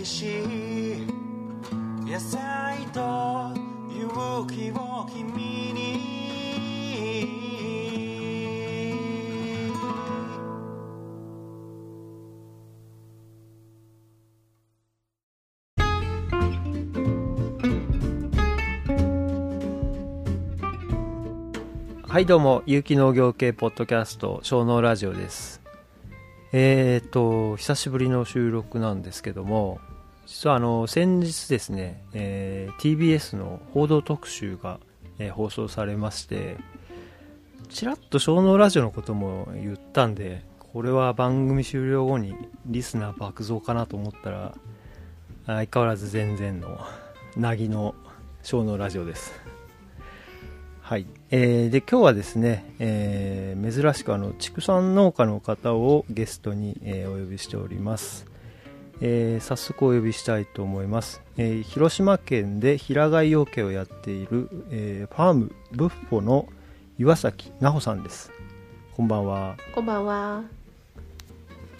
[0.00, 1.06] いしい
[2.10, 3.52] 野菜と
[3.94, 6.00] 勇気を君に
[22.08, 25.60] はいどうも有機農業系ポッドキャスト小農ラジオです。
[26.52, 29.78] えーと久しぶりの収録なんですけども
[30.30, 34.78] 実はあの先日ですね、えー TBS の報道特集が、
[35.18, 36.56] えー放送されまして
[37.68, 44.54] ちらっと小農ラジオのことも言ったんでこれは番組終了後にリスナー爆増かなと思ったら
[45.46, 46.78] 相変わらず全然の
[47.36, 47.96] なぎの
[48.44, 49.32] 小農ラジオです。
[50.80, 58.29] はい、えーで今日はですね、えー珍しくあの畜産農家の方をゲストに、えーお呼びしております、
[59.00, 66.48] えー早速お呼びしたいと思います、えー広島県で平飼い養鶏をやっている、えーファームブッフォの
[66.98, 68.30] 岩崎奈穂さんです。
[68.94, 69.56] こんばんは。
[69.74, 70.42] こんばんは。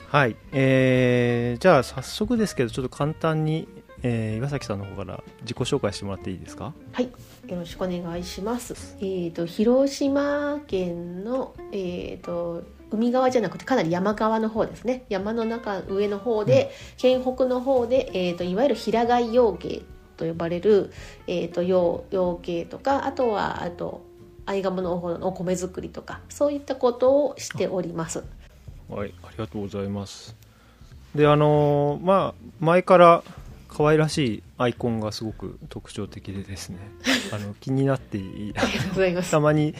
[0.09, 3.69] はい、えーじゃあ早速ですけどちょっと簡単に、
[4.03, 6.73] えー岩崎さんの方から自己紹介してもらっていいですか？
[6.93, 7.11] はい、よ
[7.51, 8.97] ろしくお願いします。
[9.03, 15.05] えっ、と広島県のえっ、と海側じゃなくてかなり山側の方ですね。
[15.09, 19.85] 山の中上の方で、県北の方でえっ、といわゆる平飼い養鶏
[20.17, 20.93] と呼ばれる
[21.27, 24.03] えっ、と養養鶏とかあとはあと
[24.47, 28.25] アイガモの方のお米作りとかそういったことをしております。
[28.89, 30.35] はい、ありがとうございます。
[31.15, 33.23] で、あのーまあ、前から
[33.69, 36.79] 可愛らしいアイコンがすごく特徴的でですね、
[37.33, 38.53] あの気になってい。
[39.31, 39.75] たまに、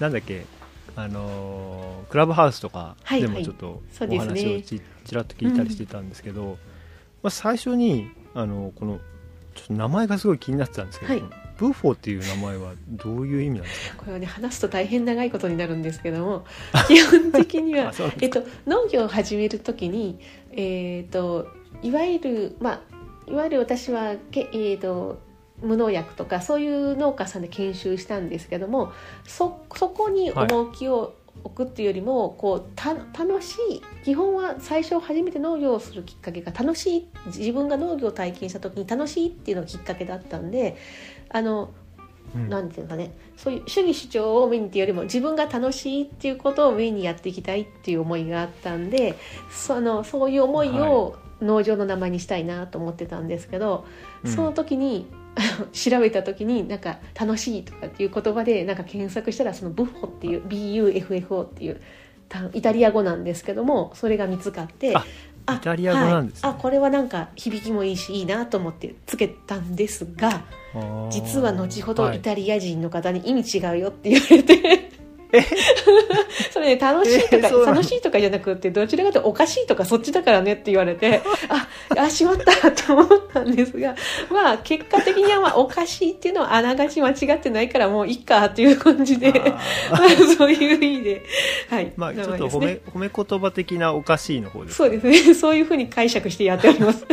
[0.00, 0.44] なんだっけ、
[0.98, 6.58] あのークラブハウスとかでもちょっとお話をち,、ちらっと聞いたりしてたんですけど、
[7.22, 8.98] まあ、最初にあのこの
[9.54, 11.22] ちょっと名前がすごい気になってたんですけど、はい。
[11.58, 13.96] ブッフォーっていう名前はどういう意味なんですか？
[13.98, 16.44] これはね話すと大変長いことになるんですけども
[16.88, 20.18] 基本的にはえっと、農業を始めるときに、
[20.52, 21.48] えっと
[21.82, 22.74] いわゆる、ま
[23.28, 25.20] あ、いわゆる私はけ、えっと
[25.62, 28.92] 無農薬とかそういう農家さんで研修したんですけども
[29.26, 31.14] そそこに重きを
[31.44, 40.76] 置くっていうよりも、こうた楽しい基本は最初初めて農業をするきっかけが楽しい自分が農業を体験した時に楽しいっていうのがきっかけだったんで
[41.28, 41.70] あの
[42.34, 42.48] うん。
[42.48, 49.14] なんていうかねそういう主義主張をメインっていうよりも自分が楽しいっていうことをメインにやっていきたいっていう思いがあったんで
[49.50, 53.86] そのそういう思いを農場の名前にしたいなと思ってたんですけど、
[54.24, 54.30] うん。
[54.30, 55.06] その時に
[55.72, 61.80] 調べた時になんか「楽しい」とかっていう言葉でなんか検索したらそのブッフォっていう BUFFO っていう
[62.28, 65.04] 単イタリア語なんですけどもそれが見つかってあ
[65.54, 66.48] イタリア語なんですね。
[66.48, 70.44] はい、あこれはなんか響きもいいしいいなと思ってつけたんですが。
[71.10, 74.90] 実は後ほどはいイタリア人の方に意味違うよって言われて、
[76.52, 81.68] それね楽しいとか、楽しいとかじゃなくてどちらかというとおかしいとかそっちだからねって言われて あ
[82.00, 83.94] あしまったって思ったんですが
[84.30, 89.32] まあ結果的にはまあおかしいっていうのはあながち間違ってないからもういいかっていう感じで
[89.92, 91.22] まあそういう意味で。
[91.68, 91.92] はい。
[91.96, 95.34] まあ、ちょっと褒め,、ね褒め言葉的なおかしいの方ですそうですね。
[95.34, 97.04] そういうふうに解釈してやっております。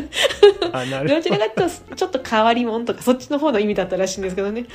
[0.71, 1.15] あなるほど。
[1.15, 4.65] どちらかというとちょっと変わり者とかそっちの方の意味だったらしいんですけどね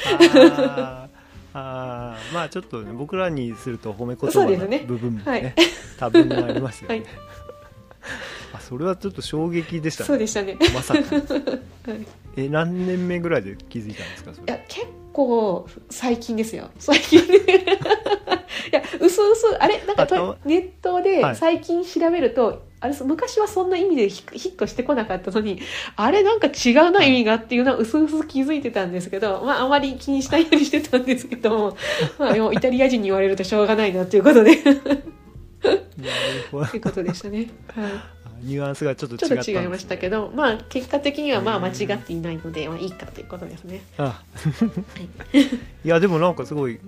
[1.54, 5.54] あーあーまあちょっとね僕らにすると褒め言葉の部分もねはい。
[5.98, 7.06] 多分にありますよね、はい。
[8.54, 10.06] あそれはちょっと衝撃でしたね。
[10.06, 10.56] そうでしたね。
[10.74, 11.00] まさか
[11.90, 12.06] はい。
[12.36, 14.52] え何年目ぐらいで気づいたんですかそれ？
[14.54, 16.70] いや結構最近ですよ。
[16.78, 17.20] 最近。
[18.72, 20.06] いやうすうすあれなんか
[20.44, 21.36] ネットではい。
[21.36, 25.60] 最近調べると、あれ昔はそんな意味でヒヒットしてこなかったのに
[25.96, 31.76] あれなんか違うな意味がっていうのはうすうす気づいてたんですけど、まあ、あまり気にしないようにしてたんですけども、
[32.18, 34.56] まあ、でもイタリア人に言われるとしょうがないなっていうことで。
[34.56, 34.70] と
[36.76, 43.82] いうことでしたね、はい、あニュアンスがちょっと違ちょっと違いましたけど、まあ、結果的にはまあ間違っていないので、まあ、いいかということですね。
[43.98, 44.22] あ。
[45.84, 46.80] いやでもなんかすごい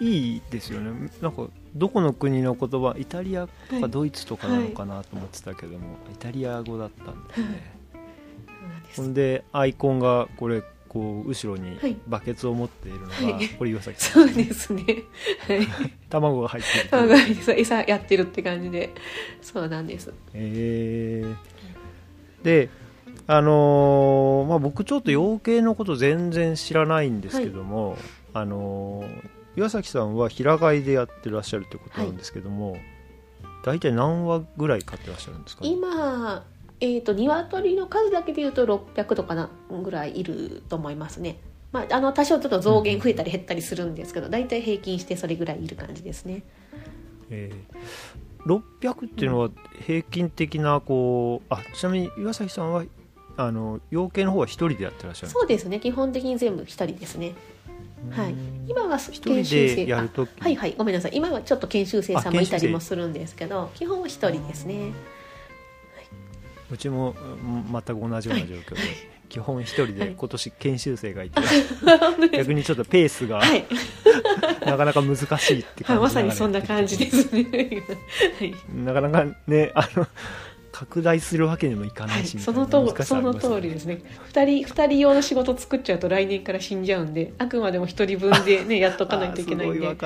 [0.00, 1.10] いいですよね。
[1.20, 3.82] なんかどこの国の言葉イタリアとはい。
[3.82, 7.40] かドイツとかなのかなと思ってたけども、イタリア語だったんです。
[7.40, 7.72] ね、
[8.96, 11.96] ほんでアイコンがこれこう後ろにはい。
[12.06, 13.48] バケツを持っているのが、はい。
[13.50, 14.84] これ岩崎さそうんですね。
[15.46, 15.66] はい。
[16.08, 16.88] 卵が入っている。
[16.88, 18.90] 卵が入って餌やってるって感じで。
[19.42, 20.12] そうなんです。
[20.34, 22.44] えー。
[22.44, 22.70] で
[23.26, 27.98] あのーまあ、僕ちょっと養鶏のこと全然知らないんですけども、
[28.32, 32.76] あのー岩崎さんは平飼いでやってらっしゃるってことなんですけども、
[33.64, 36.46] 大体何羽ぐらい飼ってらっしゃるんですか、ね、今、
[36.80, 39.50] えー、と鶏の数だけでいうと600とかな
[39.82, 41.40] ぐらいいると思いますね、
[41.72, 46.44] まあ、あの多少ちょっと増減増えたり減ったりするんですけど大体平均してそれぐらいいる感じですね。
[47.30, 49.50] えー、600っていうのは
[49.84, 52.84] 平均的なこうあちなみに岩崎さんは
[53.36, 55.40] あの養鶏の方は一人でやってらっしゃるんですか？
[55.40, 55.80] そうですね。
[55.80, 57.34] 基本的に全部一人ですね
[58.10, 58.32] はい。
[58.32, 58.66] うん。
[58.68, 60.74] 今は研修生はいはい。
[60.76, 61.12] ごめんなさい。
[61.14, 64.92] 今はちょっと研修生さんもいたりもするんですけど基本は一人ですね。
[66.70, 68.80] うちもうん全く同じような状況で、
[69.28, 69.94] 基本一人はい。
[69.94, 71.40] で今年研修生がいて、
[72.36, 73.64] 逆にちょっとペースがはい、
[74.66, 77.82] なかなか難しいって感じはい、まさにそんな感じですね。
[78.38, 78.54] はい。
[78.74, 80.06] なかなかねあの
[80.78, 84.00] 拡大するわけにもいかなはいい、し、その通りですね。
[84.32, 89.84] 2人二人用の仕事作っちゃうと来年から死んじゃうんであくまでも1人分でね やっとかないといけないんで。
[89.84, 89.96] はい。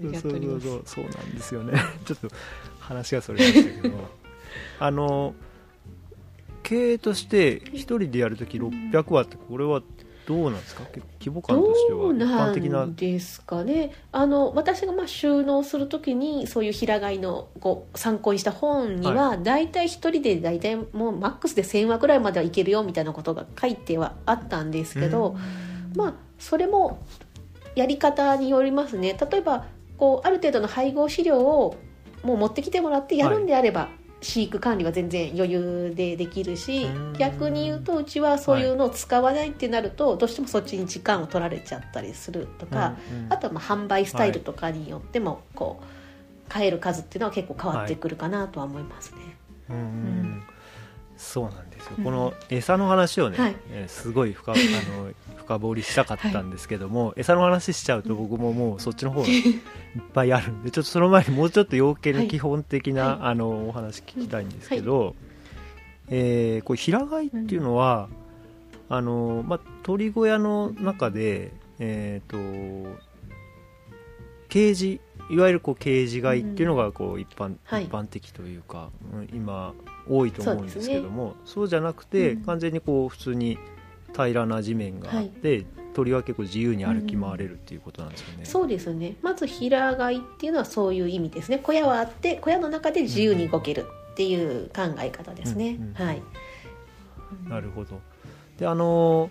[0.00, 1.80] そうそうそうそうそうなんですよね。
[2.04, 2.28] ちょっと
[2.80, 3.94] 話がそれましたけど。
[4.80, 5.34] あの
[6.64, 9.82] 経営として一人でやるとき600話ってこれは
[10.26, 10.84] どうなんですか？
[10.92, 12.84] 結構規模感としては一般的な。
[12.84, 13.92] んですかね。
[14.12, 25.36] あの私がまあ収納するときにそういう平飼いのこう参考にした本には、大体一人で大体もうマックスで1000話くらいまではいけるよみたいなことが書いてはあったんですけど、
[25.94, 26.98] まあそれも
[27.74, 29.16] やり方によりますね。
[29.30, 31.76] 例えばこうある程度の配合飼料を
[32.22, 33.88] もう持ってきてもらってやるんであれば、
[34.22, 37.12] 飼育管理は全然余裕でできるしうん。
[37.14, 43.32] 逆に言うとうちはそういうのを使わないってなると、どうしてもそっちに時間を取られちゃったりするとか、うんうん。
[43.32, 49.36] あとはまあ販売スタイルとかによってもこう買える数っていうのは結構変わってくるかなとは思いますね。
[49.70, 50.42] うんうんうん。
[51.16, 52.04] そうなんですよ、うん。
[52.04, 53.58] この餌の話をね、
[53.88, 54.62] すごい深あの
[55.46, 59.54] 深掘りしたかったんですけども、餌の話しちゃうと僕ももうそっちの方がいっ
[60.12, 63.18] ぱいあるんでちょっとその前にもうちょっと養鶏の基本的な、はい。
[63.22, 65.14] あのお話聞きたいんですけど、
[66.08, 68.08] えーこれ平飼いっていうのは、
[68.88, 72.98] あのまあ、鳥小屋の中で、えー、と
[74.48, 77.84] ケージいわゆるこうケージ飼いっていうのがこう一般,、はい。
[77.84, 79.74] 一般的というか、うん今
[80.08, 82.42] 多いと思うんですけどもそう,、じゃなくて、うん。
[82.42, 83.58] 完全にこう普通に
[84.16, 88.44] 平らな地面があって、鳥は結構自由に歩き回れるっていうことなんですよね。
[88.44, 89.16] そうですね。
[89.22, 91.58] まず平飼いっていうのはそういう意味ですね。
[91.58, 96.22] 小屋はあって小屋の中で自由に動けるっていう考え方ですね、うんうんはい。
[97.48, 98.00] なるほど。
[98.58, 99.30] であの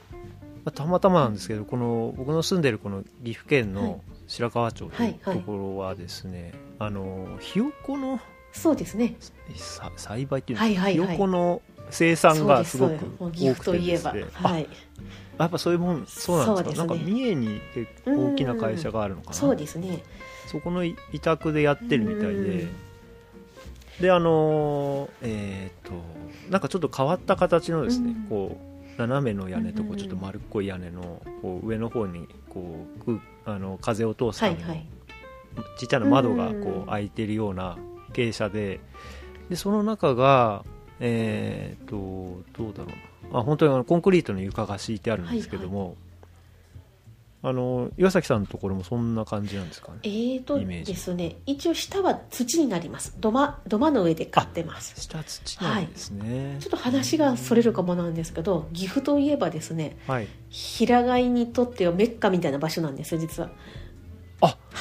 [0.63, 3.83] まあたまたまなんですけどこの僕の住んでるこの岐阜県はい。
[3.83, 8.19] の白川町というはいはいところはですね、あのひよこの
[8.51, 9.15] そうですね。
[9.55, 11.15] さ栽培っていうんですか、はいはいはい。
[11.15, 14.67] ひよこの生産がすごく多くてですね、はい。
[15.37, 16.83] あやっぱそういうもんそうなんですか？
[16.83, 16.87] ね。
[16.87, 19.33] なんか三重に結構大きな会社があるのかな？
[19.33, 20.03] そうですね。
[20.47, 22.33] そこの委託でやってるみたいで。
[22.33, 22.69] うん
[24.01, 25.93] であのーえっ、と
[26.49, 28.27] なんかちょっと変わった形のですね、うん。
[28.27, 28.57] こ
[28.93, 34.63] う斜めの屋根とこううんちょっと丸っこい屋根のこう上の方にこう空あの風を通すための
[35.77, 36.61] ちっちゃな窓がうん。
[36.61, 37.77] こう開いてるような
[38.11, 38.81] 傾斜で
[39.49, 40.65] でその中が
[40.99, 41.95] えっ、と
[42.57, 42.85] どうだろ
[43.29, 43.39] うな。
[43.39, 45.95] あ本当にあのコンクリートの床が敷いてあるんですけども、
[47.43, 49.99] あの岩崎さんのところもそんな感じなんですかね？
[50.03, 50.93] えーとイメージ。
[50.93, 53.15] ですね一応下は土になります。
[53.19, 54.99] 土間土間の上で飼ってます。
[54.99, 56.57] 下土なんですね。
[56.59, 60.27] ちょっと話がそれるかもなんですけど岐阜といえばですねはい。
[60.49, 63.49] 平飼いにとってはメッカみたいな場所なんですよ実は。
[63.49, 63.84] あ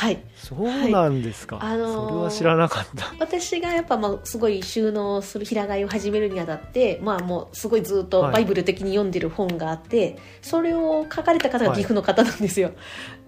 [0.05, 0.23] はい。
[0.37, 1.75] そうなんですか、はい。
[1.75, 3.15] あのーそれは知らなかった。
[3.19, 8.33] 私がやっぱまあすごい収納する平飼いを始めるにあたってまあもうすごいずっとはい。
[8.35, 12.73] バイブル的に読んでる本があって、それを書かれた方が岐阜の方なんですよ、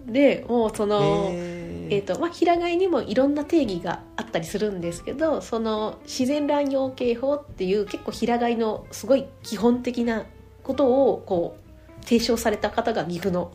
[0.06, 10.24] でもうその、へえーとまあ、平飼いにもいろんな定義があったりするんですけどその自然卵養鶏法っていう結構平飼いのすごい基本的な
[10.62, 11.56] ことをこ
[12.00, 13.52] う提唱された方が岐阜の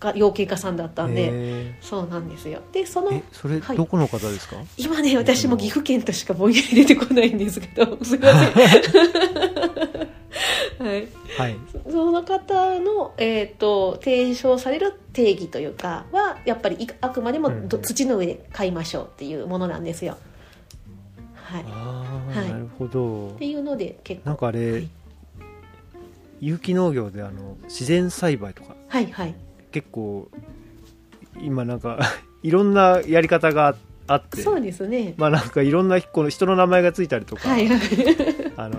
[0.00, 2.60] が養鶏家さんだったんでへそうなんですよ。
[2.72, 3.76] でそのえそれはい。
[3.76, 8.52] どこの方ですか、今ね私も岐阜県としかぼんやり出てこないんですけど すいません。
[10.84, 11.08] はい。
[11.38, 11.56] はい。
[11.90, 17.82] その方の、えー、と提唱される定義というかはやっぱりいあくまでもどうん。
[17.82, 20.16] 土の上で買いましょうっていうものなんですよ。
[21.34, 22.50] はい、ああ、はい。
[22.50, 23.28] なるほど。
[23.28, 24.30] っていうので結構。
[24.30, 24.88] なんかあれ、はい。
[26.40, 28.74] 有機農業であの自然栽培とか。
[28.88, 29.34] はいはい
[29.74, 30.28] 結構
[31.42, 31.98] 今なんか
[32.44, 33.74] いろんなやり方が
[34.06, 34.40] あって。
[34.40, 35.14] そうですね。
[35.16, 37.80] まあなんかいろんなこの人の名前がついたりとか、はいはい。
[38.56, 38.76] あの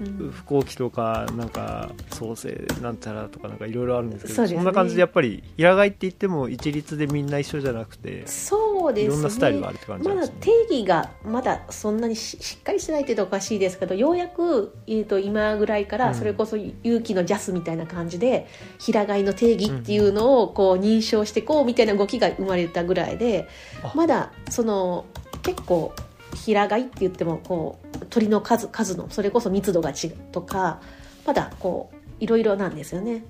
[0.00, 0.32] うん。
[0.32, 4.62] 飛行機とかなんか創生なんたらとかなんかいろいろあるんですけどね。
[4.62, 9.12] んな感じでやっぱり平飼いって言っても一律でみんな一緒じゃなくてそうですね。
[9.12, 10.14] いろんなスタイルがあるって感じね。
[10.14, 16.02] まだ定義がまだそんなにししっかりしてないって言うとおかしいですけどようやく、えー、と今ぐらいかうん。
[16.02, 18.46] らそれこそ勇気のジャスみたいな感じで
[18.78, 23.48] 平飼いの定義っていうのをこう認証してこうみたいな動きが生まれたぐらいで
[23.82, 23.92] あ。
[23.94, 25.06] まだその
[25.42, 25.92] 結構
[26.34, 30.80] 平飼いって言ってもこう鳥の数数のそれこそ密度が違うとか
[31.26, 33.24] まだこういろいろなんですよね。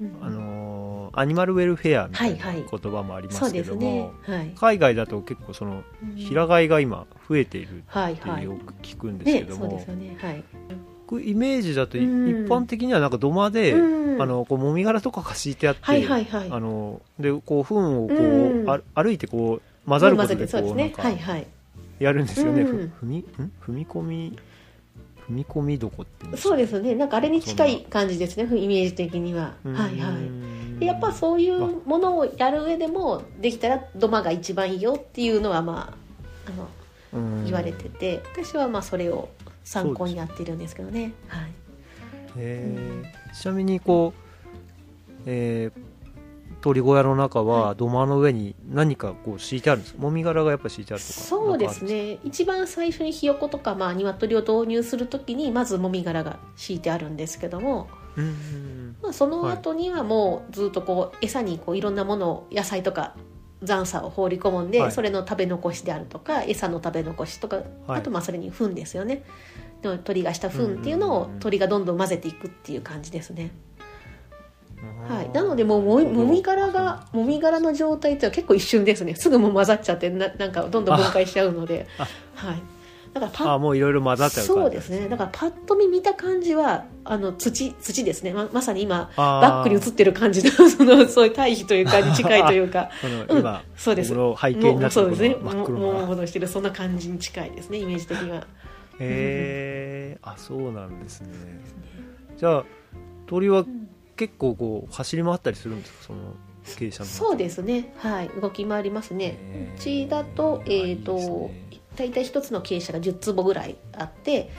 [0.00, 3.86] うんあのーアニマルウェルフェアみたいな言葉もありますけども、で
[4.26, 4.36] すね。
[4.36, 4.52] はい。
[4.56, 8.44] 海外だと結構そのうん平飼いが今増えているって。
[8.44, 9.84] よく聞くんですけね、ども、
[11.20, 16.48] イメージだというん一般的にはなんか土間で、うんあのこうもみ殻とかが敷いてあって、はいはいはい。
[16.50, 20.46] あのでこう糞をこう、うんあ歩いてこう混ざることで。
[20.46, 21.46] こうなんかはいはい。
[21.98, 23.24] やるんですよね、うんふ踏みん？
[23.66, 24.38] 踏み込み
[25.28, 26.94] 踏み込み床ってそうですね。
[26.94, 28.44] なんかあれに近い感じですね。
[28.44, 29.54] イメージ的には。
[29.64, 30.78] うんはいはい。
[30.80, 35.92] でやっぱそういうものをやる上でもできたら土間が一番いいよっていうのはま
[36.46, 36.68] ああの
[37.12, 39.28] うん言われてて、私はまあそれを
[39.64, 41.12] 参考にやってるんですけどね。
[41.26, 41.50] はい。
[42.36, 45.87] えーちなみにこう、えー
[46.60, 50.02] 鳥小屋の中は土間の上に何かこう敷いてあるんですか？
[50.02, 51.12] もみ殻がやっぱ敷いてあるとか？
[51.14, 52.18] そうですね。
[52.24, 58.96] 一番最初にひよことか、まあ、鶏を導入するときにまずもみ殻が敷いてあるんですけども、あるんうん。
[59.02, 63.14] まあ、その後にはもうずっとこう餌にこういろんなものを野菜とか
[63.62, 64.92] 残砂を放り込むんで、はい。
[64.92, 67.66] それの食べ残しであるとか餌の食べ残しとか、はい。
[68.00, 69.24] あとまあそれに糞ですよね。
[69.80, 73.67] で鳥がした糞っていうのをうんうんうん鳥がどんどん混ぜていくっていう感じですね、あー
[75.08, 79.14] はい、なのでもうもみもみ殻がもみ殻の状態っていうのは結構一瞬ですね。
[79.14, 81.86] すぐもう混ざっちゃってななんかどんどん分解しちゃうので。
[81.98, 82.06] あ。
[82.34, 82.62] はい。
[83.14, 85.08] だからパもういろいろ混ざっちゃう感じそうですね。
[85.08, 88.32] だからパッと見見た感じはあの土土ですね。
[88.32, 92.90] ままさに今バックに映ってる感じの そのそういう対比というかに近いというか。
[93.28, 93.38] うん。
[93.38, 94.10] 今、そうです。
[94.10, 95.28] 背景になってるこもうそうですね。
[95.30, 98.36] の真っ黒なもうもう戻してるそんな感じに近いですねイメージ的には。
[98.38, 98.42] へ
[99.00, 101.28] えあそうなんですね。
[102.36, 102.64] じゃあ
[103.26, 103.64] 鳥は
[104.18, 106.04] 結構こう走り回ったりするんですか？
[106.08, 106.34] その
[106.66, 107.04] 傾斜の。
[107.06, 107.94] そうですね。
[107.98, 108.28] はい。
[108.28, 109.38] 動き回りますね。
[109.76, 114.50] うちだとえっ、いいですとね大体一つの傾斜が10坪ぐらいあって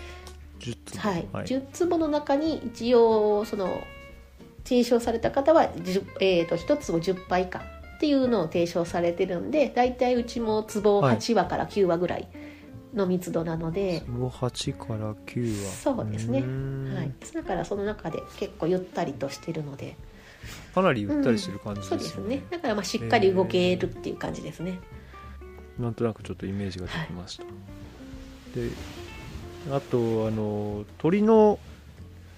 [0.59, 1.45] 10つはい、はい。
[1.45, 3.81] 10坪の中に一応その
[4.65, 11.17] 提唱された方は、10えー、と1坪10羽以下っていうのを提唱されてるんで大体うちも坪はい。
[11.17, 12.27] 8羽から9羽ぐらい
[12.93, 15.71] の密度なので、坪8から9は。
[15.71, 16.39] そうですね。
[16.39, 16.95] うーん。
[16.95, 19.95] はい、だからその中で結構ゆったりとしてるので。
[20.73, 24.79] かなりゆったりしてる感じそうですですよね,、ねだからまあしっかり動けるっていう感じですね、
[25.77, 28.69] なんとなくちょっとイメージができました、で
[29.71, 31.59] あとあの鳥の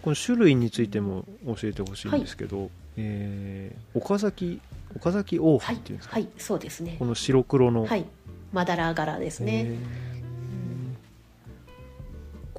[0.01, 4.59] この種類についても教えてほしいんですけど、えー岡崎
[4.95, 6.27] 岡崎大はい葉っていうんですか、はい。
[6.37, 6.95] そうですね。
[6.99, 8.05] この白黒の、はい。
[8.51, 10.10] まだら柄ですね、えー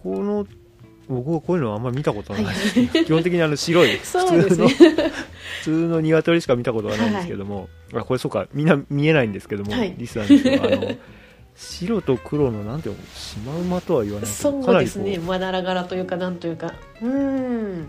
[0.02, 0.46] この
[1.08, 2.54] 僕はこういうのはあんまり見たことがない。
[2.54, 4.68] ですけど、基本的にあの白い そうですね。
[4.68, 5.16] 普通の普
[5.62, 8.46] 通の鶏しか見たことがないんですけども、 あこれそうか。
[8.54, 9.94] みんな見えないんですけども、はい。
[9.96, 10.78] リスナーの人は。
[10.78, 10.96] あの
[11.54, 15.18] 白と黒のなんていうのシマウマとは言わないそうですね。
[15.18, 16.72] まだら柄というかなんというか。
[17.02, 17.80] うん。
[17.82, 17.86] う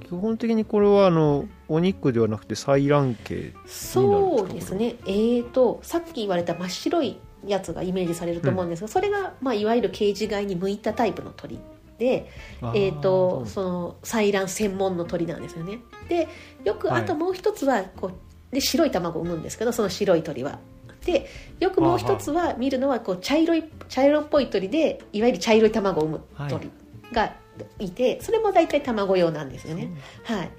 [0.00, 4.96] 基本的にこれはあのお肉ではなくて採卵系そうですね。
[5.06, 11.58] えーとさっき言われた真っ白いやつがイメージされると思うんですが、それが、まあ、いわゆるケージ飼いに向いたタイプの鳥
[11.98, 12.30] で、
[12.62, 15.80] えー、とその採卵専門の鳥なんですよね。
[16.08, 16.28] で
[16.64, 17.02] よくはい。
[17.02, 20.58] あともう一つはこうで白い卵を産むんですけどその白い鳥は。
[21.04, 21.26] で
[21.60, 26.70] よくもう一つは見るのはこう茶色い茶色っぽい鳥でいわゆる茶色い卵を産む鳥
[27.12, 27.34] が
[27.78, 29.90] いて、それも大体卵用なんですよね、
[30.24, 30.50] はい、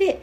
[0.00, 0.22] で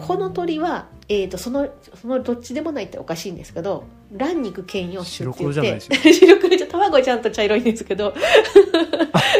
[0.00, 5.96] この鳥は、えー、とそのそのどっちでもないっておかしいんですけど卵肉兼用種って言って白黒じゃないですよ。
[6.36, 8.12] 白黒じゃ卵はちゃんと茶色いんですけど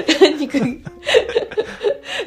[0.06, 0.58] 卵肉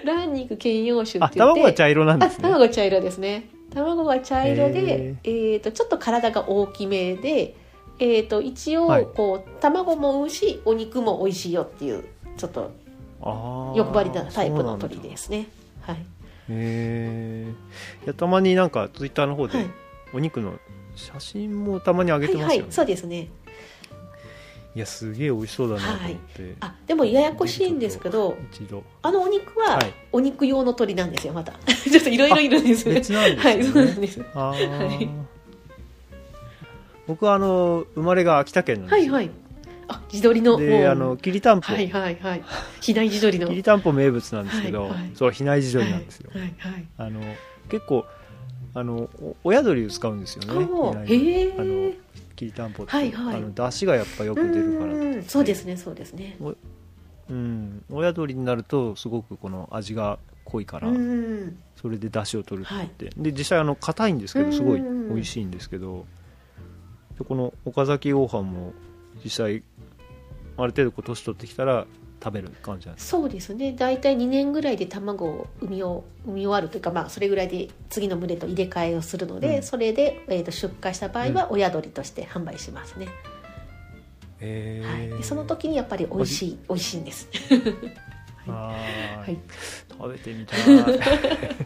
[0.04, 2.44] 卵肉兼用種あって言って卵は茶色なんであすね。
[2.44, 3.50] 卵は茶色ですね。
[3.74, 7.56] 卵が茶色でへ、えー、とちょっと体が大きめで、
[8.00, 9.06] えー、と一応はい。
[9.06, 12.04] こう、卵も産むしお肉も美味しいよっていう
[12.38, 12.72] ちょっと
[13.76, 15.48] 欲張りなタイプの鳥ですね。
[15.82, 16.06] はい、
[16.50, 17.54] へ
[18.08, 19.68] えたまになんかツイッターの方ではい。
[20.14, 20.54] お肉の
[20.96, 23.30] 写真もたまに上げてますよね、はいはいそうですね。
[24.75, 28.84] いやすげえ美味しそうだなと思って、あでもややこしいんですけど一度。
[29.02, 29.94] あのお肉ははい。
[30.12, 31.54] お肉用の鳥なんですよまた。
[31.66, 34.86] ちょっといろいろいるんです別なんですはいそうなねんですあー。
[34.86, 35.10] はい。
[37.08, 39.45] 僕はあの生まれが秋田県なんですよ、はいはい
[39.88, 40.54] あ地鶏の。
[40.54, 42.44] もうであのきりたんぽ、はいはいはい。
[42.82, 43.48] 比内地鶏の。
[43.48, 45.12] きりたんぽ名物なんですけど、はいはい。
[45.15, 46.86] そう比内地鶏なんですよ、はいはい。
[46.98, 47.22] あの
[47.70, 48.06] 結構
[48.74, 50.62] あのお親鶏を使うんですよね。
[51.08, 51.98] へあのえ
[52.36, 53.36] きりたんぽって、はいはい。
[53.38, 56.38] あの出汁がやっぱよく出るからうんそうですねそうですね。
[57.27, 66.06] うん、親鶏になるとすごくこの味が濃いから、うんそれで出汁を取るって言って、で実際あの硬いんですけどすごいうん美味しいんですけど。
[67.18, 68.74] でこの岡崎黄飯も
[69.24, 69.63] 実際
[70.58, 71.86] ある程度こう年取ってきたら
[72.24, 73.74] 食べる感じなんですそうですね。
[73.74, 79.64] 大体2年ぐらいで卵を産みを産み終わるというか、まあ、それぐらいで次の群れと入れ替えをするので、うん。
[79.64, 83.08] それで、えー、と出荷した場合は親鶏として販売しますね、
[84.40, 87.30] へはい、ーでその時にやっぱり美味しい美味しいんです。
[88.48, 88.74] あ
[89.24, 89.38] ーはい。
[89.90, 90.60] 食べてみたい。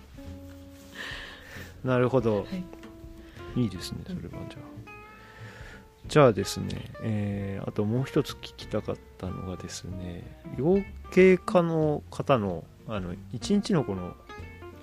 [1.83, 2.45] なるほど、
[3.55, 4.78] い、いですねそれはじゃあ
[6.09, 10.23] じゃあですね、えーあともう一つ聞きたかったのがですね
[10.57, 10.77] 養
[11.15, 14.15] 鶏家の方のあの一日のこの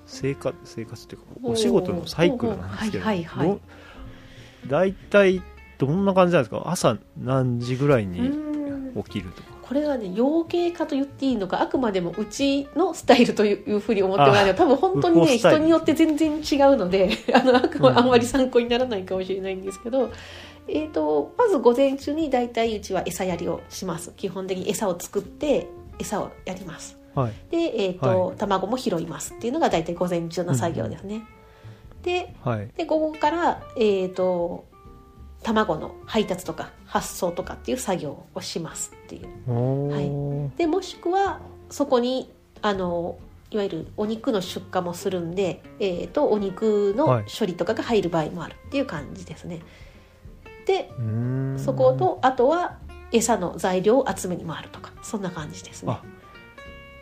[0.06, 3.58] 生活生活っていうかお仕事のサイクルなんですけどはいはいはい。
[3.58, 3.60] ど
[4.68, 5.42] 大体
[5.78, 6.62] どんな感じなんですか？
[6.66, 9.02] 朝何時ぐらいうにん。
[9.02, 9.56] 起きるとか。
[9.62, 17.98] これはね養鶏家と言っていいのかあくまでもうちのスタイルというふうに思ってもらえれば多分本当にね人によって全然違うので あのあくまうん。
[17.98, 20.10] あんまり参考にならないかもしれないんですけど、
[20.68, 24.12] えー、とまず午前中に大体うちは餌やりをします。
[24.16, 25.68] 基本的に餌を作って
[25.98, 26.98] 餌をやります。
[27.14, 27.32] はい。
[27.50, 31.22] で、えーとは卵も拾いますっていうのが大体午前中の作業ですね、
[32.02, 32.68] ではい。
[32.76, 34.64] で午後から、えー、と
[35.42, 39.28] 卵の配達とか発送とかっていう作業をしますっていう。
[39.50, 40.56] おー。
[40.56, 42.32] でもしくはそこに
[42.62, 43.18] あの
[43.50, 49.60] いわゆるお肉の出荷もするんで、えー、とお肉の処理とかが入る場合もあるっていう感じですね。
[50.66, 51.58] でうーん。
[51.58, 52.76] そことあとは
[53.12, 55.92] 餌の材料を集めに回るとかそんな感じですね。
[55.92, 56.02] あ。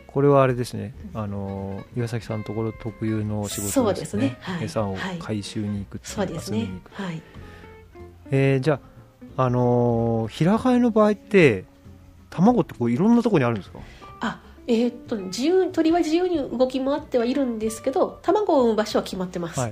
[0.07, 4.23] これはあれですね、あの岩崎さんのところ特有の仕そうで事ですすね。
[4.27, 4.63] ねはい。
[4.63, 6.59] 餌をはい回収に行くっていそうですね。
[6.59, 7.01] 集めに行く。
[7.01, 7.21] はい。
[8.31, 8.79] えーじゃ
[9.37, 11.65] あ、あのー平飼いの場合って
[12.29, 13.79] 卵ってこういろんなところにあるんですか？
[14.21, 19.59] あえーっと自由鳥は自由に動き回ってはいるんですけど卵を産む場所は決まってます。
[19.59, 19.67] は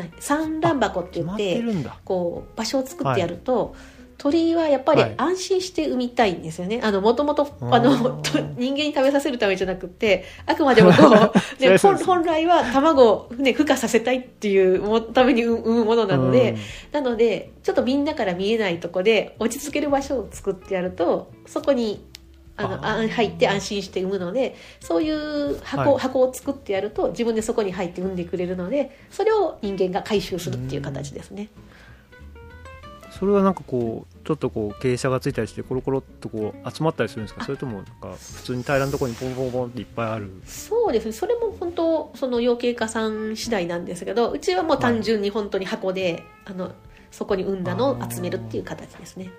[0.00, 0.08] はい。
[0.08, 0.12] い。
[0.20, 1.62] 産卵箱って言って
[2.04, 3.74] こう場所を作ってやると、
[4.18, 5.14] 鳥はやっぱりはい。
[5.18, 6.80] 安心して産みたいんですよね。
[6.82, 11.10] あのもともとあのと人間に食べさせるためじゃなくてあくまでもこう、
[11.62, 16.58] ね、本本来は卵を、ね、孵化させたいっていうもために産むものなので、うん。
[17.04, 22.02] なのでちょっとみんなから見えないとこで落ち着ける場所を作ってやるとそこに
[22.58, 26.00] あのあ入って安心して産むのでそういう箱,、はい。
[26.00, 31.48] 箱を作ってやると自分でそこに入って産んでくれるのでそれを人間が回収するっていう形ですね。
[33.18, 37.44] それはなんかこうちょっとこう傾斜がついたりしてコロコロっとこう集まったりするんですか？
[37.46, 40.30] それともなんか普通に平らなところにポンポンポンっていっぱいある？
[40.44, 41.12] そうですね。
[41.12, 46.72] それも本当その養鶏家さん次第なんですけどうちはもう単純に本当に箱で、あの
[47.10, 49.30] そこに産んだのを集めるっていう形ですね。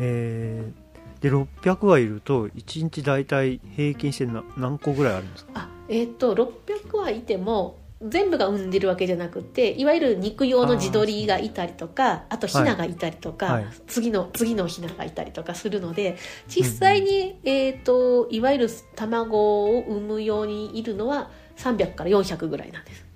[0.00, 0.83] えー
[1.24, 5.52] で600羽いると1日大体平均してな何個ぐらいあるんですか？
[5.54, 13.66] あえっ、と600はいても全部が産んでるわけじゃなくていわゆる肉用の地鶏がいたりとかあとヒナがいたりとか、はい。
[13.86, 23.06] 次の次のヒナがいたりとかするので実際に、えっといわゆる卵を産むようにいるのは300から400ぐらいなんです。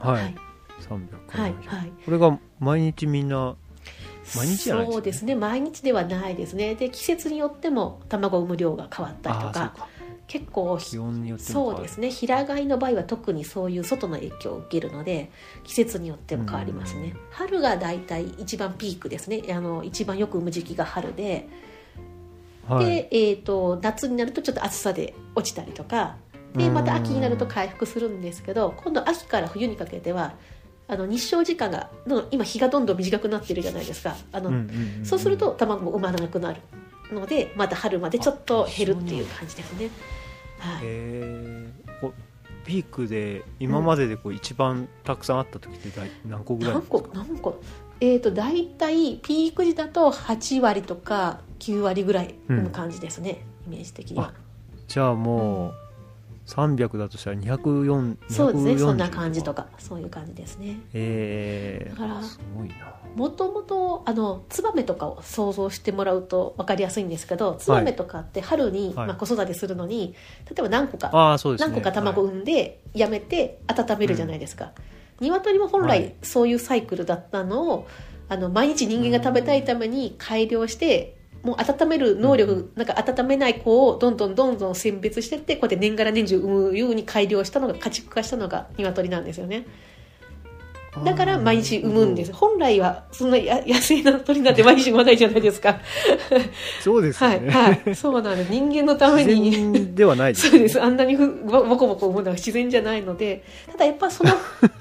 [0.00, 0.34] はい、はい。
[0.80, 1.92] 300からはい400、はい。
[2.04, 3.54] これが毎日みんな
[4.36, 5.34] 毎日じゃないですかそうですね。
[5.34, 6.74] 毎日ではないですね。
[6.74, 9.74] で季節によっても卵を産む量が変わったりとか
[10.26, 10.78] 結構
[11.38, 12.10] そうですね。
[12.10, 15.30] 平飼いの場合は特にそういう外の影響を受けるので
[15.64, 17.14] 季節によっても変わりますね。
[17.30, 19.42] 春がだいたい一番ピークですね。
[19.50, 21.48] あの一番よく産む時期が春で、
[22.68, 26.16] はい、で、えー、と夏になるとちょっと暑さで落ちたりとか。
[26.54, 30.32] でまた秋になると回復するんですけど今度秋から冬にかけては
[30.88, 34.16] あの日照時間がの今日がどんどん短くなってるじゃないですか。
[34.32, 35.04] あの、うんうんうんうん。
[35.04, 36.60] そうすると卵も産まなくなる
[37.12, 39.90] のでまた春までちょっと減るっていう感じですね。
[40.58, 40.80] はい。
[40.84, 41.72] え
[42.64, 46.98] ピークで今まででこう一番たくさんあった時って大何個ぐらいですか？
[46.98, 47.08] 個？
[47.14, 47.60] 何個？
[48.00, 54.32] えー、と大体ピーク時だと8割とか9割ぐらい産む感じですね、イメージ的には。
[54.86, 55.74] じゃあもう
[56.48, 60.80] 300だとしたら204そうですね240そんな感じとかそういう感じですね。
[60.94, 62.94] えだからー、すごいな。
[63.14, 69.06] もともとあのツバメとかを想像してもらうと分かりやすいんですけどツバメとかって春に、はい。
[69.08, 70.14] まあ、子育てするのに
[70.46, 71.72] 例えば何個かああそうですね。
[71.72, 74.72] 何個か卵産んでやめて温めるじゃないですか、
[75.20, 76.14] 鶏も本はい。
[76.22, 77.86] 来そういうサイクルだったのを
[78.30, 89.66] あの毎日人間が食べたいために改良してもう温める能力、なんか温めない子をどんどんどんどん選別してってこうやって年がら年中産むように改良したのが家畜化したのが鶏なんですよね。
[91.04, 95.78] だから毎日産むんです本来はそんなや野生の鳥なんて毎日産まないじゃないですか。
[96.82, 98.50] そうですはい、はい、そうなんです。
[98.50, 100.32] 人間のため自に然ではない。
[100.32, 100.82] ですそうです。
[100.82, 103.44] あんなにふボボコボコ産むのは自然じゃないので。
[103.70, 104.30] ただやっぱその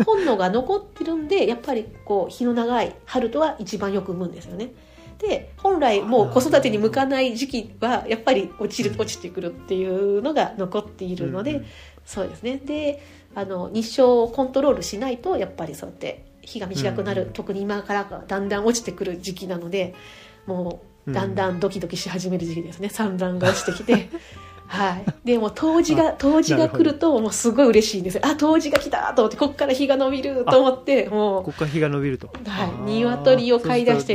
[0.06, 4.72] 本能が残ってるんでやっぱりこう日の長い春とは一番よく産むんですよね
[5.19, 11.65] で本来もう子育てに向かない時期はやっぱり落ちる落ちてくるっていうのが残っているので、うんうん。
[12.06, 12.58] そうですね。
[12.58, 13.03] で
[13.36, 17.34] あの日照をコントロールしないとやっぱりそうやって日が短くなる、うんうん。
[17.34, 19.95] 特に今からがだんだん落ちてくる時期なので
[20.45, 22.89] もうだんだんドキドキし始める時期ですね。
[22.89, 24.10] 産卵が落ちてきて。
[24.67, 28.15] はい、でもう冬至が冬至が来るともうすごい嬉しいんです。
[28.15, 32.27] よあ冬至が来たと思ってここから日が伸びると思ってもうここから日が伸びると。
[32.45, 32.71] はい。
[32.91, 34.13] 鶏を飼い出して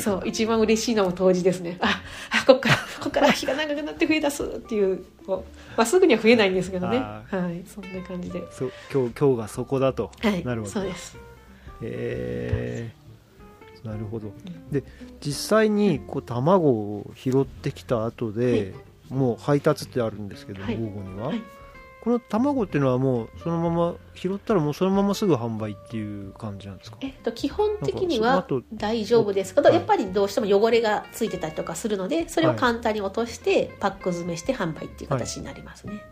[0.00, 1.78] そう一番嬉しいのも冬至ですね。
[1.80, 6.98] ああこっからこっから日が長くなって増え出すっていうこう、まあ、すぐには増えないんですけどね。
[6.98, 7.62] あはい。
[7.66, 8.42] そんな感じで。
[8.50, 10.44] そう今日今日がそこだと、はい。
[10.44, 10.72] なるほど。
[10.72, 11.16] そうです。
[11.82, 13.00] へえ
[13.84, 14.32] なるほど。
[14.70, 14.84] で
[15.20, 18.74] 実際にこう卵を拾ってきた後で、
[19.10, 20.76] もう配達ってあるんですけど、はい。
[20.76, 21.42] 午後には、はい。
[22.02, 26.96] この卵っていうのはもうそのまま拾ったらもうそのまますぐ販売っていう感じなんですか？
[27.02, 29.74] えっと、基本的には大丈夫ですけど、はい。
[29.76, 36.02] やっぱりどうしても汚れがついてたりとかするのでそれを簡単に落としてパック詰めして販売っていう形になりますね、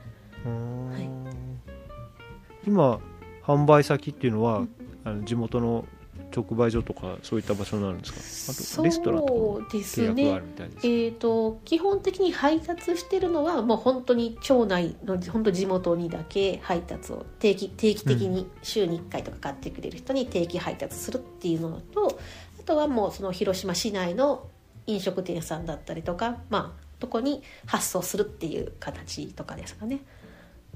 [2.67, 3.01] 今
[3.43, 4.69] 販売先っていうのは、うん。
[5.05, 5.87] あの地元の
[6.35, 8.12] 直売所とかそういった場所になるんです
[8.47, 8.53] か？
[8.53, 22.19] あそとレストランとかもうです契約があねるみたいです、えー、と基本的に配達してるのはもう本当に町内の本当地元にだけ配達を定期定期的に週に1回とか買ってくれる人に定期配達するっていうのと
[22.61, 24.47] あとはもうその広島市内の
[24.87, 30.01] 飲食店さんだったりとかまあとこに発送するっていう形とかですかね。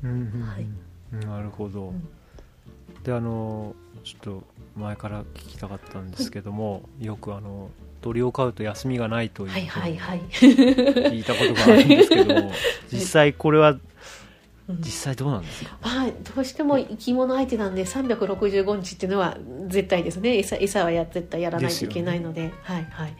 [0.02, 0.42] うんうんうん。
[0.42, 0.66] はい。
[1.26, 2.08] なるほど、ん
[3.04, 4.42] であのちょっと
[4.76, 10.20] 前から聞きたかったんですけども、 よくあの鳥を飼うと休みがないというはいはいはい。
[10.30, 12.52] 聞いたことがあるんですけども
[12.92, 13.70] 実際これは
[14.68, 14.78] うん。
[14.78, 19.36] 実際どうなんですか、まあ、どうしても生き物相手なんで365日っていうのは
[19.68, 20.38] 絶対ですね。
[20.38, 22.52] 餌餌はや絶対やらないといけないので。
[22.62, 23.16] はいはい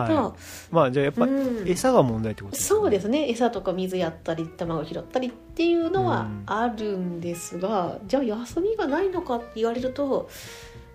[0.00, 0.34] は
[0.70, 1.28] まあじゃあやっぱ
[1.66, 3.28] 餌が問題ってことですかそうですね。
[3.28, 6.42] 餌とか水やったり卵拾ったりっていうのはうん。
[6.46, 10.28] あるんですが、じゃあ休みがないのかって言われると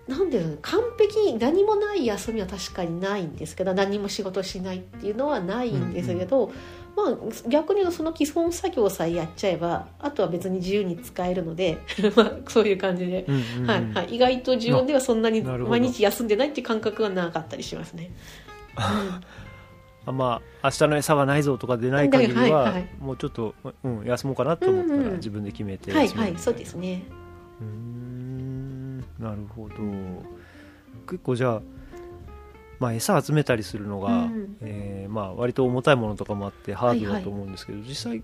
[0.08, 6.50] なんで完璧に何もない休みは確かにないんですけど何も仕事しないっていうのはないんですけど、
[6.96, 11.78] まあ逆に言うとその基本作業さえやっちゃえばあとは別に自由に使えるので
[12.16, 13.26] まあそういう感じで。
[13.28, 13.66] うんうんうん。
[13.66, 18.10] はいはい、意外と自分ではそんなに毎日休んでないっていう感覚はなかったりしますね。
[18.78, 19.20] うん。
[20.06, 22.88] あまあ明日の餌がないぞとかでない限りは、はいはい。
[22.98, 25.10] もうちょっと、うん、休もうかなと思ったうんうん。
[25.10, 27.02] ら自分で決めてはいはいそうですね。
[27.60, 29.74] うーんなるほど。
[31.06, 31.62] 結構じゃあ、
[32.78, 34.56] まあ、餌集めたりするのが、うん。
[34.60, 38.22] えーまあ、割と重たいものとかもあってハードだと思うんですけど、実際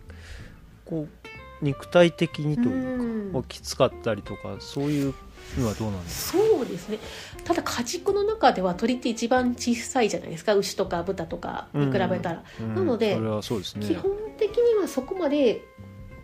[0.85, 3.33] こう肉体的にというか、うん。
[3.33, 5.15] まあきつかったりとかそういう
[5.59, 6.39] のはどうなんですか？
[6.39, 6.99] そうですね。
[7.45, 10.55] ただ家畜の中では鳥って一番小さいじゃないですか。
[10.55, 12.75] 牛とか豚とかに比べたら、うん。
[12.75, 13.87] なのでそれはそうですね。
[13.87, 15.63] 基本的にはそこまで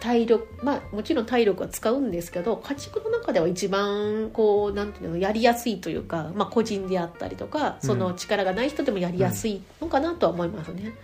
[0.01, 10.95] 体力まあもちろん体力は使うんですけど家畜の中では一番こうなんていうのやりやすいというか、まあ、個人であったりとかその力がない人でもやりやすいのかなとは思いますね。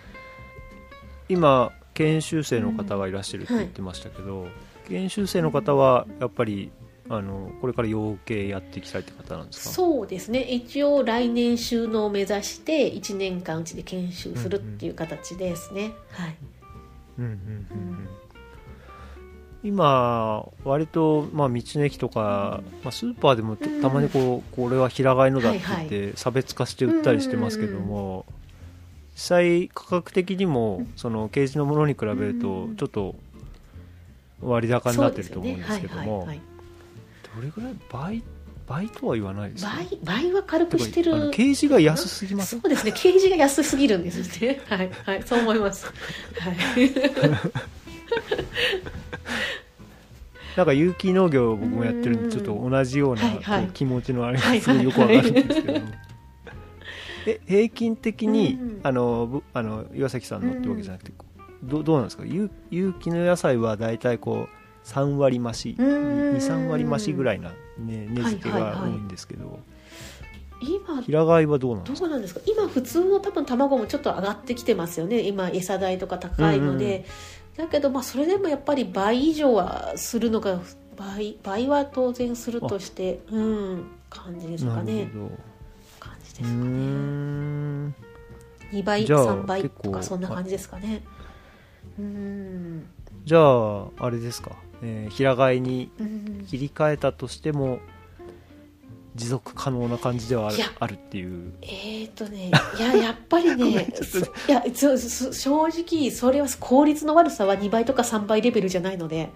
[1.29, 4.47] 今研修生の方がいらっしゃるって言ってましたけど、
[4.89, 6.71] 研修生の方はやっぱり
[7.09, 9.71] あのこれから養鶏やっていきたいって方なんですか？
[9.71, 10.41] そうですね。
[10.43, 16.37] 一応来年収納を目指して1年間うちで研修するっていう形ですね、はい。
[17.19, 17.35] うんうんうんう
[17.93, 18.09] ん。
[19.63, 28.27] 今割と、まあ、道の駅とか、まあ、スーパーでもたまにこうこれは平飼いのだって言っはいて差別化して売ったりしてますけども、
[29.15, 32.77] 実際価格的にもそのケージのものに比べるとうん。
[32.77, 33.15] ちょっと
[34.41, 36.19] 割高になってると思うんですけども。
[36.19, 36.41] はいはい
[37.37, 37.75] どれぐらい？
[37.91, 38.23] 倍？
[38.67, 40.25] 倍とは言わないですかはい、倍？
[40.25, 41.31] 倍は軽くしてる。
[41.31, 42.61] ケージが安すぎません？
[42.61, 42.93] そうですね。
[42.93, 45.87] ケージが安すぎるんですね はいはいそう思います。
[45.87, 45.93] は
[46.51, 46.91] い。
[50.57, 55.81] なんか有機農業を僕もやってるんうんでちょっと同じようなう気持ちのあれはいがすごいよくわかるんですけど。
[55.81, 55.87] も
[57.27, 58.81] え平均的にうん。
[58.83, 61.13] あのぶあの岩崎さんのってわけじゃなくて
[61.63, 62.25] どどうなんですか？
[62.25, 64.56] 有有機の野菜は大体こう
[64.87, 65.77] 3割増し。
[65.79, 66.37] うん。
[66.37, 68.63] 23割増しぐらいな、ね、値付けがはい。
[68.63, 69.59] はいはい多いんですけど。
[70.63, 72.01] 今平飼いはどうなんですか？
[72.01, 72.41] どうなんですか？
[72.47, 75.21] 今普通の多分卵もちょっと上がってきてますよね。
[75.21, 77.05] 今餌代とか高いので、
[77.59, 80.59] だけどまあそれでもやっぱり倍以上はするのが
[80.97, 85.31] 倍倍は当然するとしてうん感じですかなねるほ
[86.01, 86.55] 感じですかね。
[86.55, 87.95] ん。
[88.73, 91.03] 2倍じゃあ3倍とかそんな感じですかね。
[91.99, 92.87] うん。
[93.27, 97.81] じゃああれですか、えー平飼いにうん切り替えたとしても
[99.17, 101.55] 持続可能な感じではあるあるっていう。
[101.63, 103.89] えーとね、いややっぱりね
[104.49, 104.53] い。
[104.53, 109.31] やそそ正直それは効率の悪さは2倍とか3倍レベルじゃないので。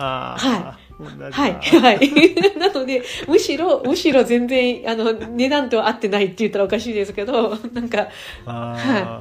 [0.00, 1.30] あはあ、同じだ。
[1.32, 1.52] はい。
[1.54, 2.00] はい。
[2.56, 8.08] なのでむしろむしろ全然あの値段とは合ってないって言ったらおかしいですけどなんか
[8.46, 9.20] あ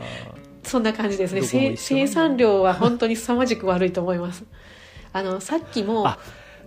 [0.63, 1.75] そんな感じですね。
[1.75, 4.43] 生産量は本当に凄まじく悪いと思います
[5.17, 6.17] あのさっきもあ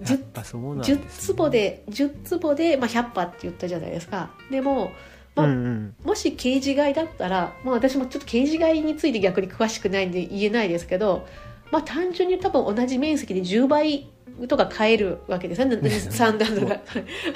[0.03, 4.31] ーやっぱそうなんです、10ね、坪で10坪で、まあ、100羽って言ったじゃないですか。
[4.51, 4.93] でも
[5.35, 5.95] まあうんうん。
[6.05, 11.27] もしケージ飼いだったら、まあ、私もちょっとケージ飼いについて逆に詳しくないんで言えないですけど、
[11.71, 14.09] まあ、単純に多分同じ面積で10倍
[14.49, 15.77] とか飼えるわけですね。
[15.77, 16.81] で すね3段とか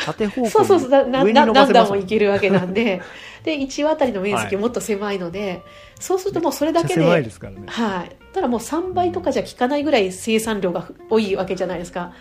[0.06, 1.06] 縦方向にそうそうそう。
[1.06, 3.02] 何段もいけるわけなんで。
[3.44, 5.60] で1羽あたりの面積はもっと狭いので、
[6.00, 7.64] そうするともうそれだけでですからね。
[7.66, 12.12] はい、ただもう3倍とかじゃ効かないぐらい生産量が多いわけじゃないですか。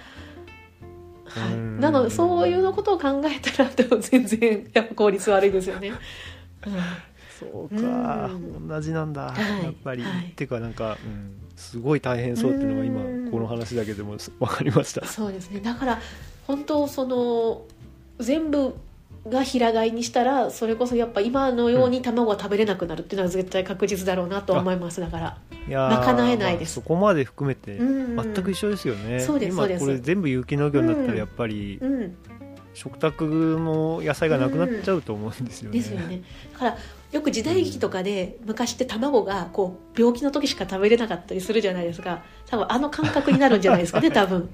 [1.26, 5.90] はい、なのでそういうのことを考えたらでも全然やっぱ効率悪いですよね。
[6.68, 6.74] うん
[7.40, 8.28] そうか。
[8.28, 8.68] うん。
[8.68, 9.64] 同じなんだ、はい。
[9.64, 10.28] やっぱり、はい。
[10.28, 15.06] っていうかなんか、うん、すごい大変そうっていうのがうん今この話だけでも分かりました。
[15.06, 15.60] そうですね。
[15.60, 16.00] だから
[16.46, 17.64] 本当その
[18.20, 18.76] 全部
[19.30, 25.00] が平飼いにしたらそれこそやっぱ今のように卵が食べれなくなるっていうのは絶対確実だろうなと思います。
[25.00, 26.80] だからいやー賄えないです。
[26.80, 29.84] まあそこまで含めてうん全く一緒ですよね、そうですそうです。
[29.84, 31.08] 今これ全部有機農業になったうん。
[31.12, 32.16] らやっぱりうん。
[32.74, 33.26] 食卓
[33.60, 36.24] の野菜がなくなっちゃうと思うんですよね、ですよね。
[36.54, 36.78] だから
[37.12, 42.24] よく時代劇とかで昔って卵がこう病気の時しか食べれなかったりするじゃないですか。
[42.48, 44.50] 多分あの感覚になるんじゃないですかね 多分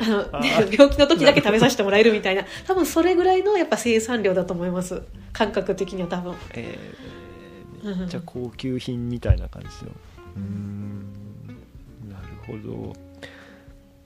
[0.00, 2.44] あの病気の時だけ食べさせてもらえるみたいな。
[2.66, 5.02] 多分それぐらいのやっぱ生産量だと思います。
[5.32, 6.34] 感覚的には多分。
[6.54, 7.14] えー
[7.84, 9.90] めっちゃ高級品みたいな感じの。
[10.36, 11.12] うーん。
[12.08, 12.94] なるほど。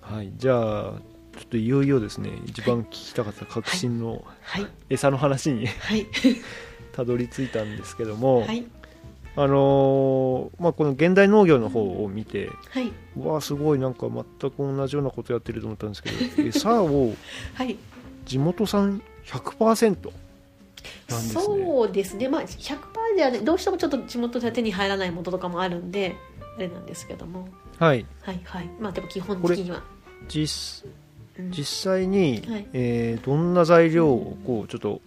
[0.01, 0.93] はいじゃあ
[1.37, 2.31] ちょっといよいよですね。
[2.47, 4.67] 一番聞きたかった革新のはい。
[4.91, 6.07] 餌の話にはい。
[6.93, 8.67] たどり着いたんですけども、はい
[9.41, 12.93] あのーまあ、この現代農業の方を見て、はい。
[13.17, 16.17] うわあすごいなんか全く同じようなことやってると思ったんですけど
[16.49, 17.15] 餌を
[17.55, 17.77] はい。
[18.25, 19.97] 地元産100%なんで
[21.09, 21.41] すね。
[21.41, 22.29] そうですね。
[22.29, 22.77] まあ100%
[23.17, 26.17] ではねどうしてもちょっと地元では手に入らないものとかもあるんで
[26.57, 27.49] あれなんですけども。
[27.79, 28.05] はい。
[28.23, 28.71] はいはい。
[28.81, 29.83] まあでも基本的には。
[30.29, 30.85] 実
[31.39, 31.51] うん。
[31.53, 32.67] 実際に、はい。
[32.73, 35.01] えーどんな材料をこうちょっとお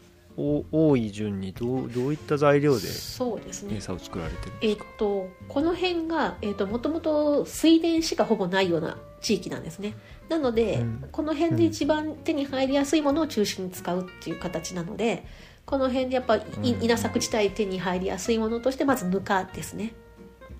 [0.71, 3.77] 多い順にどうどういった材料でそうですね。
[3.77, 9.95] 餌を作られてるんえっですか、とこの辺が、えっと、もともと水田しかほぼないような地域なんですね。
[10.29, 11.03] なので、うん。
[11.11, 15.25] この辺で一番手に入りやすいものを中心に使うっていう形なので
[15.65, 19.93] この辺でやっぱ稲作地帯手に入りやすいものとしてまずぬかですね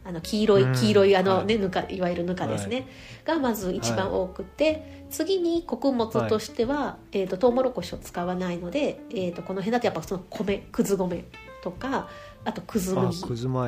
[0.03, 0.73] あの黄色いうん。
[0.73, 1.45] 黄色いあの、はい。
[1.45, 2.87] ねぬかいわゆるぬかですね、
[3.25, 11.25] がまず一番多くて、次に穀物としては、えー、とトウモロコシを使わないので、えー、とこの辺だとやっぱその米くず米
[11.61, 12.09] とか
[12.43, 13.17] あとくずあ麦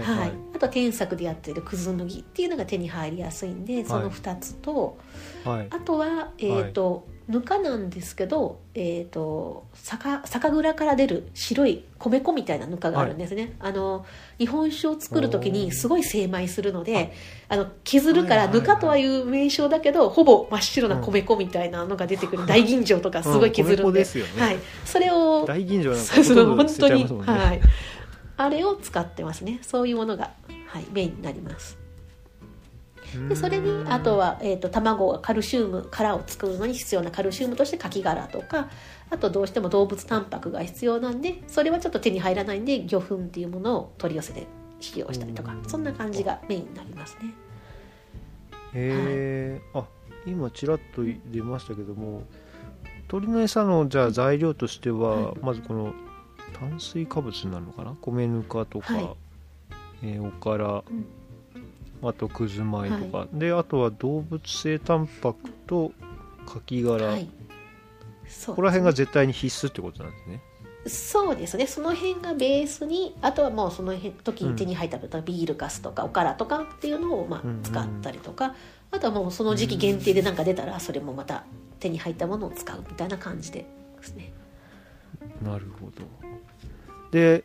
[0.04, 0.20] はい。
[0.20, 0.32] はい。
[0.56, 4.98] あと天作でやってるくず麦っていうのが手に入りやすいんでその2つと、
[5.44, 5.68] はい。
[5.70, 14.06] あとは、えーとぬかなんですけど、えー、と酒酒蔵から出る白い米粉みたいなぬかがあるんですね、あの
[14.38, 17.14] 日本酒を作る時にすごい精米するので
[17.48, 24.42] あの削るからはいはいはいぬかとはいう名称だけどほぼ真っ白な米粉みたいなのが出てくる、大吟醸とかすごい削るうん米粉んで,、ですよね。
[24.42, 27.62] はい、それを大吟醸なんかほとんど本当に、はい、
[28.38, 29.60] あれを使ってますね。
[29.62, 30.32] そういうものが、
[30.68, 31.83] はい、メインになります
[33.30, 38.70] でそれにあとは、えー、と卵がカルシウム殻を作るのに必要なカルシウムとしてカキ殻とか
[39.10, 44.48] あとどうしても動物タンパクが必要なんでそれはちょっと手に入らないんで魚粉っていうものを取り寄せて
[44.80, 45.70] 使用したりとかうん。
[45.70, 47.34] そんな感じがメインになりますね。
[48.74, 49.86] へえ、あ
[50.26, 52.24] 今ちらっと出ましたけども
[53.08, 55.36] 鳥の餌のじゃあ材料としては、はい。
[55.42, 55.94] まずこの
[56.60, 57.96] 炭水化物になるのかな？
[58.02, 59.10] 米ぬかとか、はい。
[60.04, 61.06] えーおから、うん
[62.04, 65.92] あとくず米とか、であとは動物性タンパクと
[66.46, 67.30] カキ殻、はい。
[68.28, 68.56] そう。
[68.56, 70.42] ここら辺が絶対に必須ってことなんですね。
[70.86, 71.66] そうですね。
[71.66, 77.64] その辺がベースにあとはもうその辺時に手に入ったビールかすとかおからとかっていうのをまあうんうん。
[77.64, 78.56] 使ったりとか、
[78.92, 81.46] あとはもうその時期限定で何か出たらそれもまた
[81.80, 83.66] 手に入ったものを使うみたいな感じで
[83.98, 84.34] ですね。
[85.42, 86.04] うなるほど。
[87.12, 87.44] で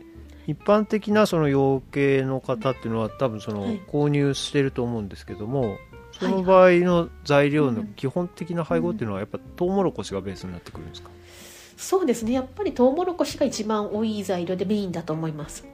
[0.49, 3.81] 一般的なその養鶏の方っていうのは多分そのはい。
[3.87, 5.77] 購入してると思うんですけども、
[6.11, 11.11] その場合の材料のうん基本的な配合っていうのはやっぱトウモロコシがベースになってくるんですか、
[11.77, 12.33] そうですね。
[12.33, 15.67] やっぱりトウモロコシが一番多い材料でメインだと思います。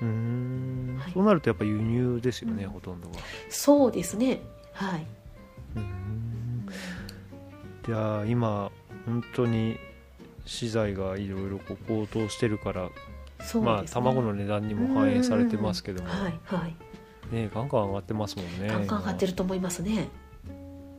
[0.00, 0.98] うーん。
[1.00, 1.12] はい。
[1.12, 2.70] そうなるとやっぱ輸入ですよね、うん。
[2.70, 3.16] ほとんどが
[3.48, 4.40] そうですね。
[4.74, 5.06] はい。
[5.76, 6.68] うーん。
[7.86, 8.70] じゃあ今
[9.06, 9.78] 本当に
[10.44, 12.90] 資材がいろいろこう高騰してるから、
[13.38, 13.60] ね。
[13.60, 16.74] まあ卵の値段にも反映されてますけども、はいはい。
[17.34, 18.68] ねガンガン上がってますもんね。
[18.68, 20.08] ガンガン上がってると思いますね。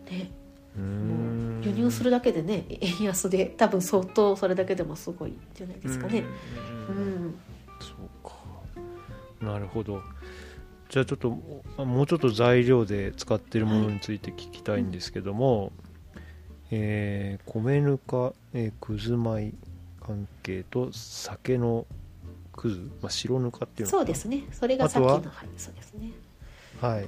[0.10, 0.32] ね。
[0.78, 1.62] うん。
[1.64, 6.24] う輸入するだけでね円安で多分相当それだけでもすごいじゃないですかね。
[6.90, 7.26] ううん。
[7.28, 7.36] ん。
[7.82, 8.36] そうか
[9.46, 10.02] なるほど
[10.90, 11.38] じゃあちょっと
[11.78, 14.92] あもうちょっと材料で使ってるものについて聞きたいん。
[14.92, 15.72] ですけども、
[16.72, 19.54] えー米ぬか、えー、くず米
[20.02, 21.86] 関係と酒の
[22.60, 24.44] くず、まあ、白ぬかっていうのそうですね。
[24.52, 25.24] それがさっきのあはい
[25.56, 26.12] そうですね。
[26.82, 27.08] はい。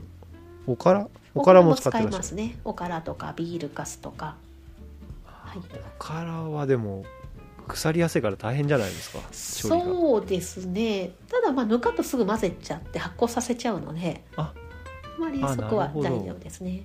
[0.65, 1.07] おから？
[1.35, 2.57] おからも使ってますね。
[2.63, 4.35] おからとかビールかすとか。
[5.25, 5.57] はい。
[5.99, 7.03] おからはでも
[7.67, 9.19] 腐りやすいから大変じゃないですか？
[9.31, 11.11] そうですね。
[11.27, 14.53] ただまあぬかとすぐ混ぜちゃって発酵させちゃうのでああ
[15.19, 16.83] まりあそこは大丈夫ですね。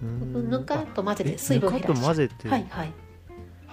[0.00, 2.92] ぬかと混ぜえて水分を減らし混ぜてはいはい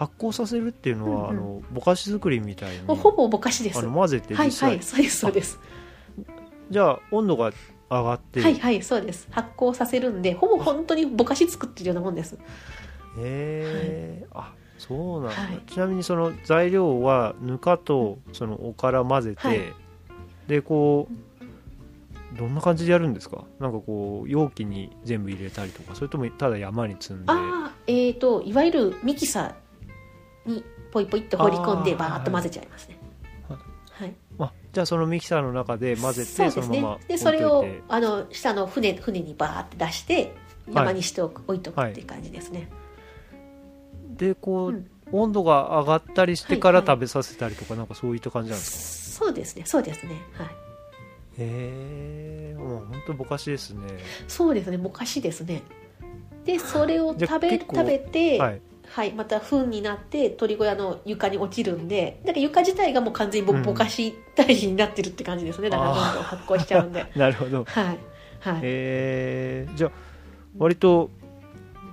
[0.01, 1.43] 発酵させるっていうのは、うんうん。
[1.43, 3.77] あのぼかし作りみたいにもうほぼぼかしです。
[3.77, 5.59] あのは混ぜて実い際、はいそうですそうです。
[6.71, 7.51] じゃあ温度が
[7.89, 9.27] 上がって、はいはいそうです。
[9.29, 12.35] 発酵させるんでほぼ本当にぼかし作ってるようなもんです。
[12.35, 12.39] へ
[13.19, 15.61] えあそうなんだ、はい。
[15.67, 19.61] ちなみにその材料はぬかとそのおから混ぜて、はい。
[20.47, 23.43] でこうどんな感じでやるんですか？
[23.59, 27.25] なんかこう容器に全部入れたりとかそれともただ山に積んで？
[27.27, 27.35] あ
[27.67, 29.53] あえーといわゆるミキサー
[30.45, 32.97] にポイポイって放り込んでバーッと混ぜちゃいますね。
[33.47, 33.60] はい。
[33.91, 34.13] はい。
[34.39, 36.97] あじゃあそのミキサーの中で混ぜてそうですね。
[37.08, 40.34] でそれをあの下の船船にバーって出して
[40.67, 42.69] 山にしておく、置いとくはいっていう感じですね、
[44.17, 44.88] でこう、うん。
[45.13, 49.25] 温度が上がったりしてからはいはい食べさせたりとか、なんかそういった感じなんですか？
[49.25, 49.63] そうですね。
[49.65, 50.13] そうですね。
[50.38, 50.47] はい。
[50.47, 50.54] へ
[51.39, 53.82] えもう本当ぼかしですね。
[54.30, 54.77] そうですね。
[54.77, 55.63] ぼかしですね。
[56.45, 58.54] でそれを食べ食べては
[58.91, 59.10] はい。
[59.10, 65.69] い、また糞になって鳥小屋の床に落ちるんでだから床自体がもう完全にぼ,、うんぼかし体になってるって感じですね。
[65.69, 67.06] だからどんどん発酵しちゃうんで。
[67.15, 67.63] なるほど。
[67.63, 67.86] はい。
[68.39, 68.60] はい。
[68.63, 69.91] えー、じゃあ
[70.58, 71.10] 割と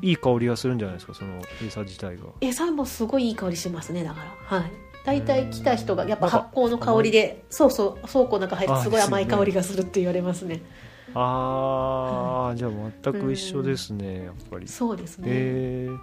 [0.03, 1.15] いい香りがするんじゃないですか？
[1.15, 2.25] その餌自体が。
[2.41, 4.59] 餌もすごいいい香りしますねだから。
[4.59, 4.71] はい。
[5.05, 10.61] 大体来た人がやっぱなんか発酵の香りでそうそう倉庫の中入るとすごいあ甘い香りがするって言われますね。
[11.15, 12.71] ああ、じゃあ
[13.03, 14.69] 全く一緒ですねやっぱり。
[14.69, 15.99] そうですね、えー、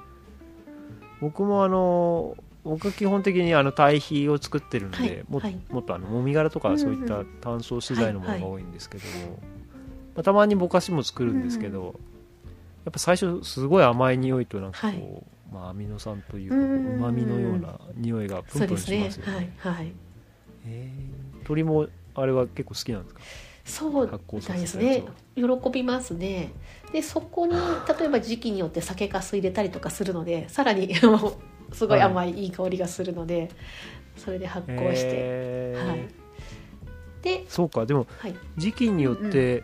[1.21, 5.57] 僕もあの僕は基本的にあの堆肥を作ってるんで、はいもはい。
[5.69, 9.39] もっとあのもみ殻とかうんうんそういった単層資材のものが多いんですけども、
[10.15, 11.99] まあ、たまにぼかしも作るんですけど、
[12.85, 16.95] やっぱ最初すごい甘い匂いとなんかこう、まあ、アミノ酸というかうんうんうん。
[16.95, 19.33] うまみのような匂いがプンプンしますよね。
[19.59, 19.91] はいはい。
[20.65, 23.21] えー鳥もあれは結構好きなんですか？
[23.65, 25.03] そういですね。
[25.35, 26.51] 喜びますね
[26.95, 27.53] でそこに
[27.99, 30.95] 例えば時期によって酒粕入れたりとかするのでさらに
[31.73, 33.49] すごい甘い、い、い香りがするので
[34.15, 35.89] それで発酵して、えー。
[35.89, 36.07] はい。
[37.21, 37.85] で、そうか。
[37.85, 39.63] でもはい、時期によって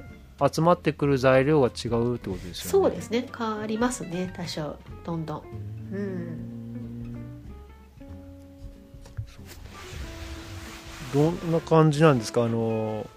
[0.54, 2.72] 集まってくる材料が違うってことですよね。
[2.72, 3.26] そうですね。
[3.38, 4.34] 変わりますね。
[4.36, 4.76] 多少。
[5.06, 5.42] どんどん。
[5.94, 6.52] うん。
[11.14, 12.44] どんな感じなんですか？
[12.44, 13.08] あの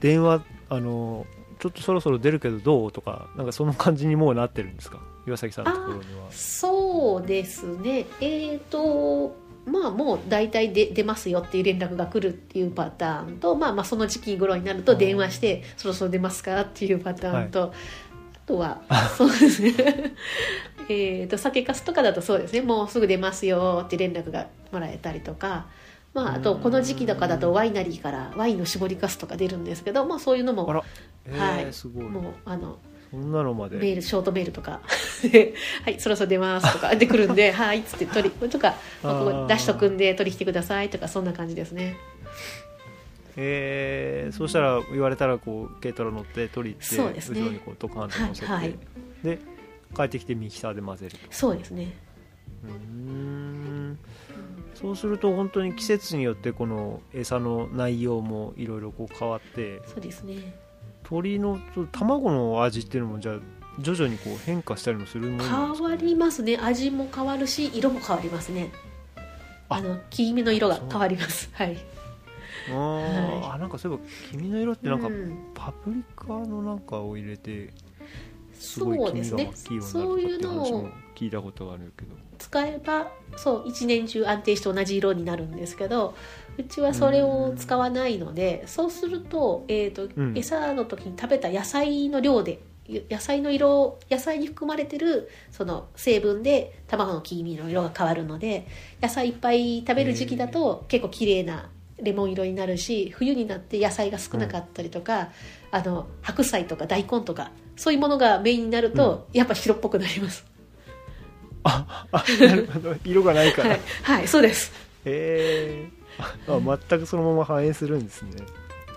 [0.00, 1.26] 電話あの
[1.60, 4.98] ちょっとそろそろ出るけどどうとかなんかその感じにもうなってるんですか？
[5.26, 6.30] 岩崎さんのところには。
[6.30, 8.06] そうですね。
[8.20, 18.80] えっ、とまあもう大体で出ますよっていう連絡が来るっていうパターンと、まあ、まあその時期頃になると電話してそろそろ出ますかっていうパターンと、あとは
[19.16, 19.74] そうですね。
[20.88, 22.62] えと酒粕とかだとそうですね。
[22.62, 25.66] もうすぐ出ますよって連絡がもらえたりとか。
[26.12, 30.82] まあ、あとこの時期とかだとワイナリーからワインの搾りかすとか出るんですけど、まあ、そういうのも
[31.28, 31.72] はい。
[31.72, 32.04] すごい。
[32.04, 32.78] もうあの
[33.10, 33.76] そんなのまで。
[33.76, 34.80] メールショートメールとか。
[35.22, 35.54] で
[35.84, 41.96] はいそろそろ出ます」とか で来るんで「はい」っつって取りとか、まあ、ここ出しとくんで取り来てくださいとかそんな感じですね。
[43.36, 47.20] えー、そうしたら言われたらこう軽トラ乗って取り行ってね。
[47.20, 48.78] 後ろにこうドカンと乗せて、はいはい。
[49.22, 49.38] で
[49.96, 51.18] 帰ってきてミキサーで混ぜると。
[51.30, 51.92] そうですね。
[52.64, 53.98] うーん。
[54.74, 60.54] そうすると本当に季節によってこの餌の内容もいろいろこう変わってそうですね
[61.10, 61.58] 鳥の
[61.90, 63.38] 卵の味っていうのもじゃあ
[63.80, 66.56] 徐々にこう変化したりもするものなんですか、変わりますね。
[66.56, 68.70] 味も変わるし色も変わりますね。
[69.68, 69.80] あ。
[69.80, 71.50] の黄身の色が変わります。
[71.52, 71.78] はい。
[72.68, 75.38] あー、あなんかそういえば「君の色」ってなんかうん。
[75.54, 77.72] パプリカのなんかを入れて
[78.52, 82.14] すそごいう黄ですね身が大きいようになそうるっていうのを話も聞いたことがあるけど。
[82.38, 86.14] 使えばそう一年中安定して同じ色になるんですけど
[86.58, 90.36] うちはそれを使わないのでそうすると,、えーとうん。
[90.36, 92.60] 餌の時に食べた野菜の量で
[93.08, 98.66] 野菜の色野菜に含まれてるその成分で卵の黄身の色が変わるので
[99.00, 101.70] 野菜いっぱい食べる時期だと結構綺麗な
[102.02, 105.28] レモン色になるし冬になって野菜が少なかったりとか、
[105.70, 110.44] あの白菜とか大根とかそういうものがメインになると、やっぱ白っぽくなります。
[111.62, 112.08] あ
[112.40, 112.94] なるほど。
[113.04, 114.72] 色がないから、 はい、はい、そうです。
[115.04, 115.99] へえ
[116.48, 118.30] あ全くそのまま反映するんですね。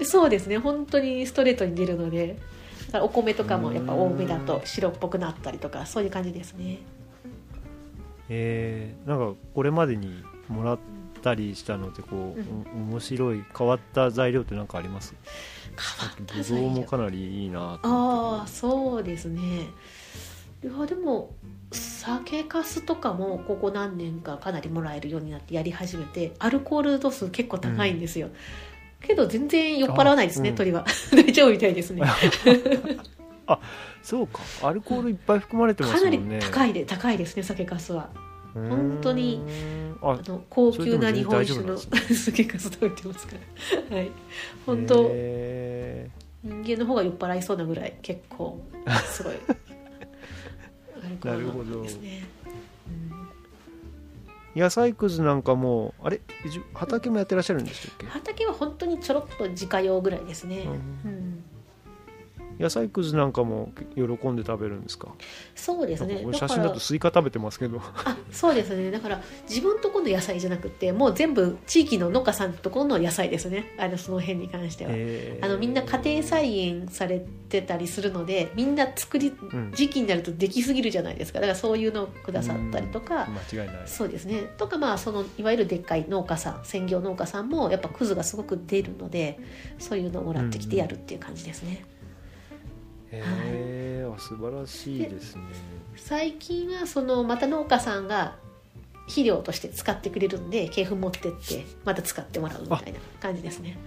[0.03, 0.57] そうですね。
[0.57, 2.37] 本当にストレートに出るので
[2.87, 6.79] だからお米とかもやっぱ多めだと白っぽくなったりとかそういう感じですね。
[8.29, 10.79] えー、なんかこれまでにもらっ
[11.21, 12.65] たりしたのってこう、うん。
[12.89, 15.15] お面白い変わった材料って何かあります？
[15.99, 16.69] 変わったぶ材料。
[16.69, 19.41] もかなりいいなああそうですね。
[20.63, 21.35] いやでも
[22.05, 28.29] 酒かすとかもここ何年かかなりもらえるようになってやり始めてアルコール度数結構高いんですよ、
[29.01, 30.57] けど全然酔っ払わないですね、あうん。
[30.57, 30.85] 鳥は。
[31.15, 32.03] 大丈夫みたいですね。
[34.03, 34.41] そうか。
[34.63, 36.39] アルコールいっぱい含まれてまかなりすもんね。
[36.39, 38.09] 高いで高いですね酒かすは。
[38.53, 39.41] 本当に
[40.01, 43.35] ああの高級な日本酒の酒かす食べてますか
[43.89, 43.95] ら。
[43.95, 44.11] はい。
[44.65, 46.09] 本当へ
[46.43, 48.61] 人間の方が酔っ払いそうなぐらい結構
[49.05, 49.33] すごい
[51.21, 51.83] るほど。
[51.83, 52.27] ですね、
[54.55, 56.21] 野菜くずなんかもあれ？
[56.73, 58.05] 畑もやってらっしゃるんでしたっけ？
[58.07, 61.43] 畑は本当にちょろっと自家用ぐらいですね、ううん
[62.59, 65.09] 野菜くずなんかも喜んで食べるんですか？
[65.55, 66.25] そうですね。
[66.33, 67.81] 写真だとスイカ食べてますけど。
[67.81, 68.91] あそうですね。
[68.91, 73.75] だから自分とこの野菜じゃなくてもう全部地域の農家さんとこの野菜ですね。
[73.77, 74.91] あのその辺に関しては、
[75.41, 79.71] あのみんな家庭菜園されてたりするのでみんな作りうん。
[79.73, 81.39] 時期になるとできすぎるじゃないですか。
[81.39, 83.81] だからそういうのをくださったりとか、間違いない。
[83.85, 84.41] そうですね。
[84.57, 89.39] とかまあそのいわゆるでっかい農家さん専業農家さんもやっぱクズがすごく出るので
[89.79, 91.83] そういうのをもらってきてやるっていう感じですね、
[93.17, 93.21] へ
[94.05, 95.43] えあ素晴らしいですね。
[95.95, 98.35] 最近はそのまた農家さんが
[99.05, 103.77] 肥料として使ってくれるんで鶏粉持ってってまた使ってもらうみたいな感じですね。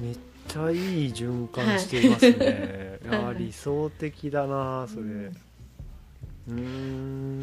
[0.00, 0.18] めっ
[0.48, 5.02] ちゃいい循環していますね、い、やはい理想的だなそれ。
[5.02, 5.32] うん。
[6.48, 6.52] うー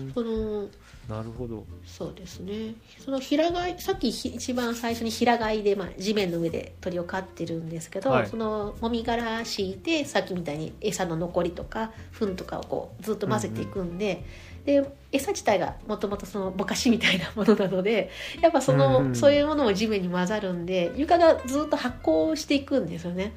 [0.09, 0.11] ん。
[0.13, 0.67] その
[1.11, 1.65] なるほど。
[1.85, 2.73] そうですね。
[3.03, 8.27] その平飼いさっきひ一番最初に平飼いで、まあ、地面の上で鳥を飼ってるんですけど、はい。
[8.27, 14.23] そのもみ殻敷いてさっきみたいに餌の残りとか糞とかをこうずっと混ぜていくんで、
[14.63, 18.09] で餌自体がもともとそのぼかしみたいなものなので
[18.41, 23.33] やっぱその、うんうんそういうものも地面に混ざるんで床がずっと発酵していくんですよね。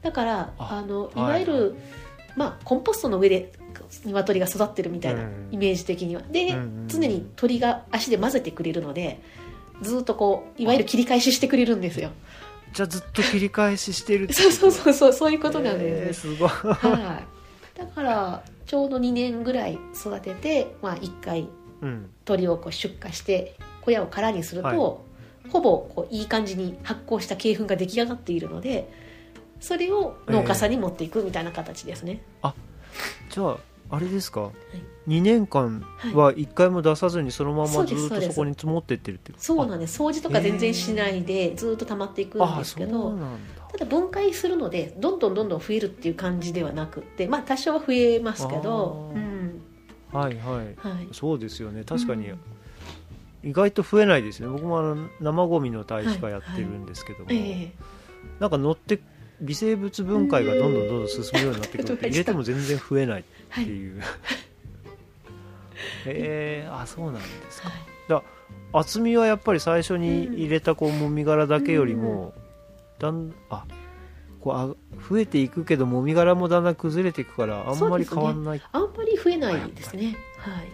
[0.00, 1.76] だからああのいはいわゆる、
[2.36, 3.52] まあ、コンポストの上で
[4.04, 6.22] 鶏が育ってるみたいな、うんイメージ的には。
[6.22, 6.56] で、
[6.86, 9.20] 常に鳥が足で混ぜてくれるので
[9.82, 12.10] ずっとこういわゆる切り返ししてくれるんですよ。
[12.72, 16.48] じゃあずっと切り返ししてる そうそううそうそうそういうことなんえーですね、すごい。
[16.48, 17.22] は
[17.76, 17.78] い。
[17.78, 21.48] だからちょうど2年ぐらい育てて、まあ、1回
[21.82, 22.10] うん。
[22.24, 24.76] 鳥をこう出荷して小屋を空にすると、はい。
[25.50, 28.88] ほぼこういい感じに発酵した鶏粉が出来上がっているので
[29.60, 32.22] それを農家さんに持っていくみたいな形ですね、
[33.30, 33.56] じゃあ
[33.90, 34.50] あれですか、
[35.06, 36.14] 2年間はい。
[36.14, 40.00] は1回も出さずにそのままずっとそこに積もってってるってそうなんです。
[40.00, 43.18] 掃除とか全然しないでずっと溜まっていくんあですけど
[43.70, 49.60] ただ分解するのでどんどんどんどん増えるっていう感じではなくってまあ多少は増えますけど、うん。
[50.12, 50.74] はいはい。
[50.76, 51.84] はい、そうですよね。
[51.84, 52.38] 確かにうん。
[53.50, 54.48] 意外と増えないですね。
[54.48, 57.72] 僕もあの生ゴミの堆肥化やってるんですけども、ええ。
[58.38, 59.00] なんか乗って
[59.42, 63.98] 微生物分解がどんどんどんどん進むようになってくるとうん入れても全然増えないっはいてい。
[63.98, 64.04] う、へ
[66.06, 67.68] えあそうなんですか。
[67.68, 67.78] はい。
[68.74, 72.32] 厚みはやっぱり最初に入れたこうもみ殻だけよりも、
[72.98, 73.66] だんあ
[74.40, 74.74] こうあ
[75.10, 80.16] 増えていくけどもみ殻もだんだん崩れていくからあんまり変わんない、あんまり増えないですね。
[80.38, 80.68] はい、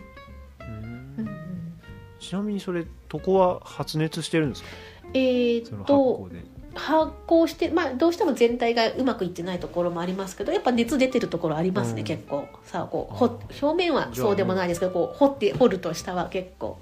[2.21, 4.69] ちなみにそれ床は発熱してるんですか？
[5.15, 6.45] えーっと酵で
[6.75, 12.07] 発酵して、まあ、どうしても全体がうまくいってないところもありますけどやっぱ熱出てるところありますね、うん。
[12.07, 12.47] 結構。
[12.65, 16.79] さあこうほ表面はそうでもないですけどこう掘って掘ると下は結構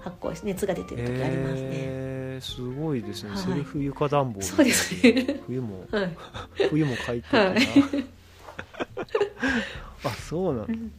[0.00, 3.38] 発酵して熱が出てる時ありますね、えー、すごいですね、はい。
[3.38, 5.40] セルフ床暖房そうですね。
[5.46, 6.16] 冬も はい。
[6.68, 7.58] 冬も快適な、はい。
[10.04, 10.72] あそうなんだ。
[10.72, 10.92] うん。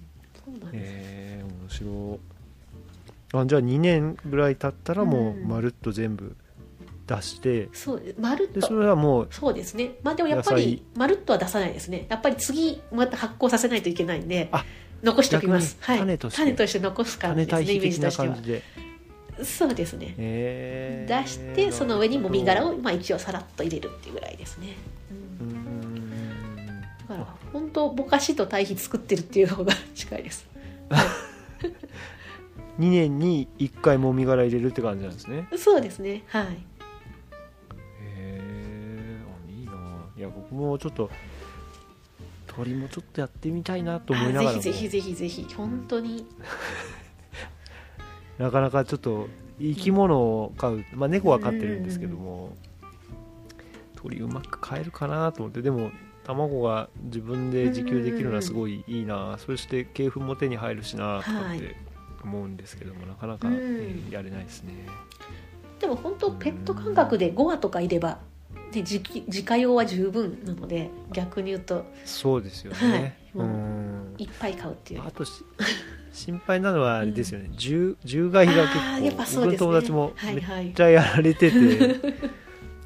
[0.46, 2.20] そうなんです、えー、面白
[3.42, 5.48] あじゃあ2年ぐらい経ったらもううん。
[5.48, 6.36] まるっと全部
[7.16, 9.96] 出して、そうまるっでそとれはもうそうですね。
[10.04, 12.08] まあでもやっぱ野りまるっとは出さないですね。
[12.10, 14.66] やっぱり次また発酵させないといけないんであ
[15.04, 15.78] 残しておきます。
[15.82, 16.38] 種として。
[16.38, 18.38] 種として残すから種ですねイメージとしては。
[19.44, 20.14] そうですね。
[20.18, 24.76] え出してその上にもみ殻をを、まあ、一応さらっと入れるっていうぐらいですね、
[27.10, 30.48] だから本当ぼかしと対比作ってるっていう方が近いです。
[32.80, 35.48] 2年に1回もみ殻入れるって感じなんですね。
[35.58, 36.24] そうですね。
[36.28, 36.58] はい
[40.24, 41.10] や僕もちょっと
[42.48, 46.26] 鳥もちょっとやってみたいなと思いながらぜひぜひぜひぜひ本当に。
[48.38, 49.28] なかなかちょっと
[49.60, 52.56] 生き物を飼う、まあ、猫は飼ってるんですけども、
[53.96, 55.62] 鳥うまく飼えるかなと思って。
[55.62, 55.92] でも
[56.24, 61.76] 卵が自分で自給できるのはすごいいいな、そして鶏粉も手に入るしなとかって
[62.24, 63.54] 思うんですけども、なかなか、うん。
[63.56, 64.74] えーやれないですね。
[65.80, 68.20] でも本当ペット感覚で5羽とかいれば
[68.74, 71.86] で自己自家用は十分なので逆に言うと。
[72.06, 73.14] そうですよね、はい。
[73.36, 74.16] うん。
[74.18, 75.04] いっぱい買うっていう。
[75.06, 75.32] あとし
[76.12, 79.58] 心配なのはあれですよね、獣獣害が結あーやっぱ構僕のそうですね。
[79.58, 80.42] 友達もめっはい。
[80.42, 81.96] はいちゃやられてて、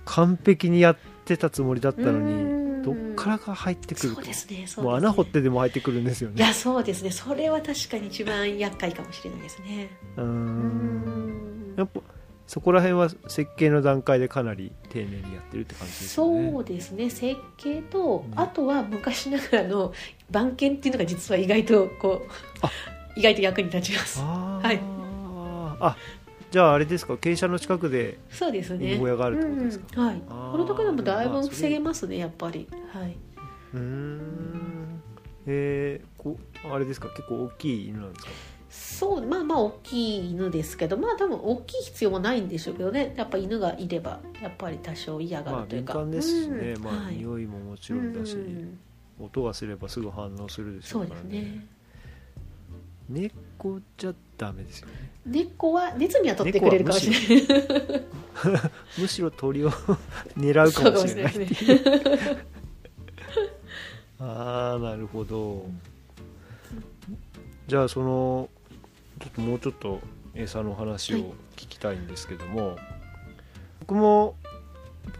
[0.05, 2.83] 完璧にやってたつもりだったのうにん。
[2.83, 4.15] どっからか入ってくると。
[4.15, 4.83] そうですねそうですね。
[4.85, 6.35] もう穴掘ってでも入ってくるんですよね。
[6.37, 7.11] いやそうですね。
[7.11, 9.89] それは確かに一番厄介かもしれないですね。
[10.15, 11.73] うん。
[11.77, 11.99] やっぱ
[12.47, 16.51] そこら辺は設計の段階でかなり丁寧にやってるって感じですよね。
[16.51, 17.09] そうですね。
[17.09, 18.39] 設計と、うん。
[18.39, 19.93] あとは昔ながらの
[20.31, 22.31] 番犬っていうのが実は意外とこう
[22.61, 22.71] あ。
[23.15, 24.21] 意外と役に立ちます。
[24.21, 24.79] はい。
[25.79, 25.97] あ
[26.49, 27.15] じゃああれですか？
[27.15, 28.93] 傾斜の近くでそうですね。
[28.93, 29.85] 犬小屋があるってことですか？
[29.97, 30.05] うん。
[30.05, 30.21] はい。
[30.29, 30.51] あー。
[30.53, 32.69] これだけでもだいぶ防げますねやっぱり。
[32.93, 33.17] はい。
[33.73, 35.01] うーん。
[35.47, 36.37] えー、こ
[36.71, 37.09] あれですか？
[37.09, 38.31] 結構大きい犬なんですか？
[38.77, 43.13] そうまあまあ大きい犬ですけどまあ多分大きい必要もないんでしょうけどね。
[43.17, 46.83] やっぱ犬がいればやっぱり多少嫌がまあるというか、敏感ですしね、うん。
[46.83, 47.15] まあはい。
[47.15, 48.79] 匂いももちろんだし、うん。
[49.19, 51.67] 音がすればすぐ反応するでしょそううからね。
[53.09, 54.93] ね猫じゃダメですよね。
[55.25, 57.97] 猫は熱には取ってくれるかもしれない。
[58.99, 59.71] むしろ鳥を
[60.37, 61.47] 狙うかもしれないい
[64.21, 65.65] ああなるほど。
[67.67, 68.49] じゃあその
[69.19, 70.01] ちょっともうちょっと
[70.33, 72.77] 餌の話を聞きたいんですけども、
[73.79, 74.35] 僕も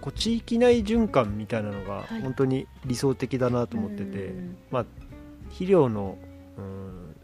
[0.02, 2.22] こう地域内循環みたいなのがはい。
[2.22, 4.58] 本当に理想的だなと思ってて、うん。
[4.72, 4.86] まあ
[5.50, 6.18] 肥料の、
[6.58, 7.16] うん、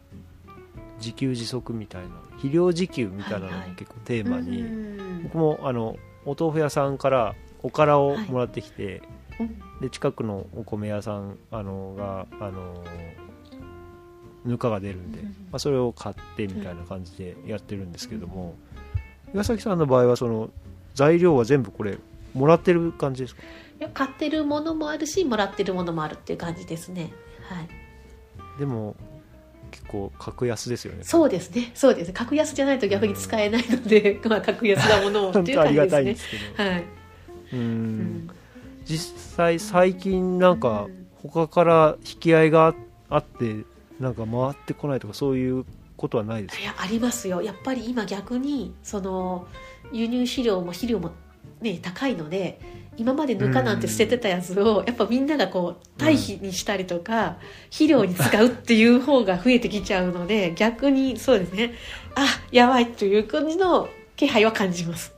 [0.98, 3.76] 自給自足みたいな肥料自給みたいなのがはいはい。
[3.76, 5.96] 結構テーマに、うん僕もあの
[6.26, 9.02] お豆腐屋さんからおからをもらってきて、
[9.40, 9.80] うん。
[9.80, 12.84] で近くのお米屋さんあのがあの
[14.44, 18.54] ぬかが出るんで、うんまあ、それを買ってみたいな感じでやってるんですけども、
[19.32, 20.50] 岩崎さんの場合はその
[20.94, 21.98] 材料は全部これ
[22.34, 23.42] もらってる感じですか？
[23.42, 27.12] いや買ってるものもあるしもらってるものもあるっていう感じですね。
[27.48, 27.68] はい。
[28.58, 28.94] でも
[29.72, 31.02] 結構格安ですよね。
[31.02, 31.72] そうですね。
[31.74, 32.08] そうです。
[32.08, 35.90] ね格安じゃないと逆に使えないので、 まあ格安なものをっていう感じですね。
[35.90, 36.84] たいんですけど、はい、
[37.54, 37.58] うん。
[37.58, 38.30] うん。
[38.84, 41.04] 実際最近なんかうん。
[41.32, 42.74] 他から引き合いが
[43.08, 43.64] あって
[44.00, 45.64] なんか回ってこないとかそういう
[45.96, 46.62] ことはないですか？
[46.62, 47.42] いやありますよ。
[47.42, 49.46] やっぱり今逆にその
[49.92, 51.12] 輸入飼料も肥料も
[51.60, 52.60] ね高いので
[52.96, 61.74] 今までぬかなんて捨ててたやつをやっぱみんながこう堆肥にしたりとか肥料に使うっていう方が増えてきちゃうので逆にそうですね。
[62.16, 65.12] あやばいという感じの気配は感じます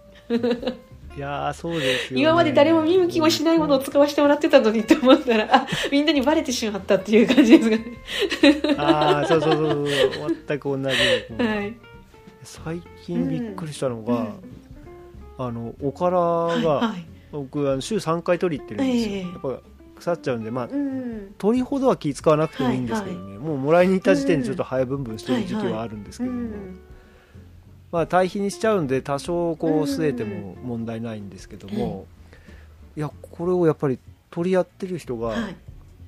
[1.17, 7.85] いやーそうですよ、ね、今まで誰も見向きもしないものを使わせてもらってたのにと思ったらあみんなにバレてしまったっていう感じですがね。
[8.77, 11.75] ああそうそうそうそう全く同じはい。
[12.43, 15.47] 最近びっくりしたのが、うん。
[15.47, 17.07] あのおからが、はいはい。
[17.33, 19.23] 僕あの週3回取り行ってるんですよ、ええ。
[19.23, 19.61] やっぱ
[19.97, 26.79] 腐っちゃうんでまあうん取りほどは気使わなくてもいいんですけどね、もうもらいに行った時点でちょっと早分分してる時期はあるんですけうども、ん
[27.93, 32.07] まあ堆肥にしちゃうんで多少こう据えても問題ないんですけども、
[32.97, 33.01] い。
[33.01, 33.99] やこれをやっぱり
[34.31, 35.57] 取りやってる人が、はい。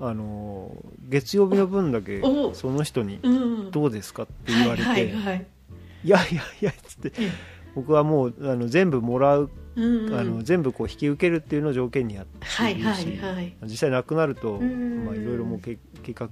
[0.01, 0.77] あの
[1.09, 2.55] 月曜日の分だけお。
[2.55, 5.47] その人にうんどうですかって言われて、はいはいはい。
[6.05, 7.31] いやいやいやっつってえ
[7.75, 13.21] 僕はもうあの全部もらう、うんあの全部こう引き受けるっていうのを条件にやってはいいるし、
[13.65, 16.29] 実際なくなると、うんまあ、いろいろもうけ計画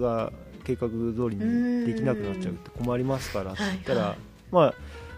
[0.00, 0.32] が
[0.64, 4.18] 計画通りにできなくなっちゃうって困りますからって言ったら、はいはい
[4.54, 4.74] まあ、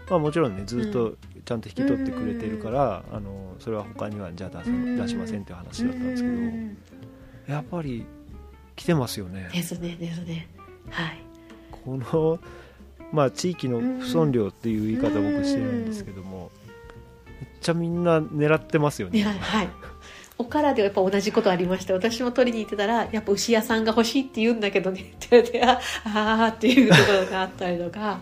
[0.09, 1.15] まあもちろんねずっと
[1.45, 6.77] ちゃんと引き取ってくれてるから、あのそれは他にはじゃあ出出しませんっていう話だったんですけど、うん
[7.47, 8.05] やっぱり
[8.75, 9.49] 来てますよね。
[9.53, 10.49] ですねですね。
[10.89, 11.19] はい。
[11.71, 12.39] この
[13.13, 16.51] まあ地域の不損量っていう言い方を僕してるんですけども
[17.39, 19.21] めっちゃみんな狙ってますよね。
[19.23, 19.69] はい。
[20.39, 28.19] おからではやっぱ同じことありまして私も取りに行ってたらやっぱ牛屋さんが欲しいって言うんだけどねって言われてああーっていうところがあったりとか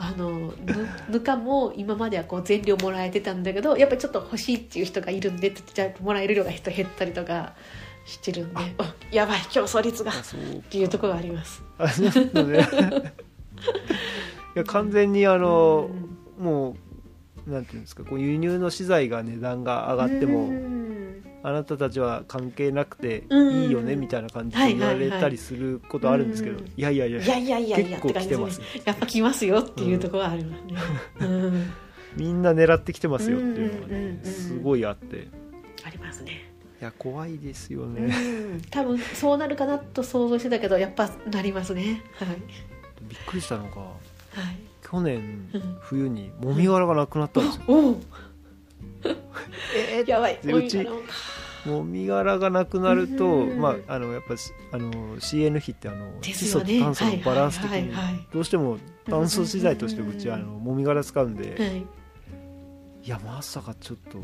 [0.00, 7.54] あのぬぬかも今まではこう全量もらえてたんだけどやっぱりちょっと欲しいっていう人がいるんでってじゃあもらえる量が人減ったりとか
[8.06, 8.60] してるんで。
[8.78, 10.12] あやばい競争率が。
[10.12, 10.14] っ
[10.70, 11.62] ていうところがあります。
[11.78, 12.66] あそうだね。
[14.54, 15.90] いや完全にあの
[16.38, 16.44] うん。
[16.44, 16.76] も
[17.48, 20.87] うなんていうんですかこう輸入の資材が値段が上がってうもん
[21.42, 23.64] あなたたちは関係なくてうん。
[23.64, 26.66] いいよねみたいな感じで言われたりすることあるんですけどうん。
[26.66, 28.66] いやいやいやいやいやいやいや結構来てますね。
[28.84, 30.74] やっぱ来ますよっていうところはありますね。
[31.20, 31.72] うん。
[32.16, 34.22] みんな狙ってきてますよっていうのがうんうんうんうん。
[34.22, 35.16] ねすごいあって。
[35.16, 35.28] い
[35.84, 36.50] ありますね。
[36.80, 42.02] や怖いですようねん、多分そうなるかなと想像してたけどやっぱなりますね。
[42.14, 42.28] はい。
[43.02, 43.92] びっくりしたのがは
[44.52, 44.58] い。
[44.82, 45.78] 去年うん。
[45.80, 47.62] 冬にもみ殻がなくなったんですよ。
[47.68, 48.00] おお
[49.74, 50.38] えやばい。
[50.42, 50.86] でうち
[51.66, 57.92] もみ殻がなくなると、うんまあ、あのやっぱしあの CN 比ってあので窒素と炭素のバランス的に
[58.32, 58.78] どうしても
[59.08, 61.78] 炭素資材としてうちはあのもみ殻使うんで、はい。
[61.78, 64.18] いやまさかちょっと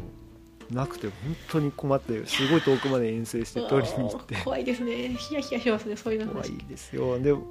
[0.70, 1.14] なくて本
[1.50, 5.14] 当に困ってすごい遠くまで遠征して取りに行って怖いですね。
[5.14, 5.96] ヒヤヒヤしますね。
[5.96, 6.52] そういうの怖話。
[6.52, 7.42] いですよでお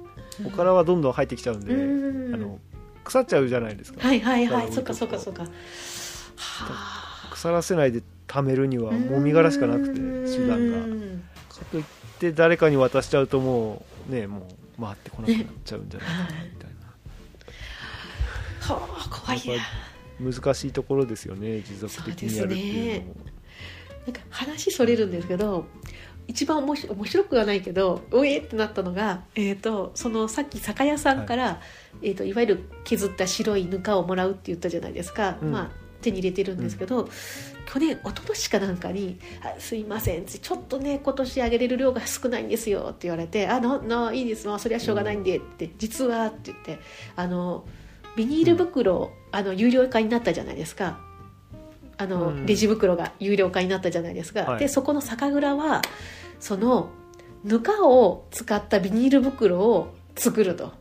[0.50, 2.58] からはどんどん入ってきちゃうんで、うんあの
[3.04, 4.72] 腐っちゃうじゃないですか、はいはいはい。
[4.72, 5.42] そっかそっかそっか。
[5.42, 5.48] は
[6.36, 7.13] あ。
[7.30, 10.78] 腐らせないで貯めるにはもみ殻しかなくて手段が。
[10.78, 11.24] うん。
[11.48, 11.84] かといっ
[12.18, 14.48] て誰かに渡しちゃうともうねも
[14.78, 16.74] う回ってこなくなっちゃうんじゃないかなねみたい
[18.60, 19.42] はあ怖い
[20.20, 23.14] 難しいところですよね持続的にやるっていうのも。
[24.06, 25.64] なんか話それるんですけど
[26.26, 31.60] 一番面白面白くはないけどおえってなったのが、えー、とそのさっき酒屋さんから、
[32.02, 32.08] い。
[32.08, 35.52] えー、といわゆる削った白いぬかをもらうって言ったじゃないですか、うん。
[35.52, 35.70] まあ、
[36.04, 37.08] 手に入れてるんですけど、
[37.66, 46.78] 去年一昨年かなんかに「あすいませんちょっとね今年あげれる量が少ないんですよ」って言われて「あのないいですまあそれはしょうがないんで」って「実は」って言って
[47.16, 47.64] あの
[48.16, 51.00] ビニール袋、あの有料化になったじゃないですか。
[51.96, 52.46] あの、うん。
[52.46, 54.60] レジ袋が有料化になったじゃないですか、はい。
[54.60, 55.82] でそこの酒蔵は
[56.38, 56.90] その
[57.42, 60.72] ぬかを使ったビニール袋を作ると。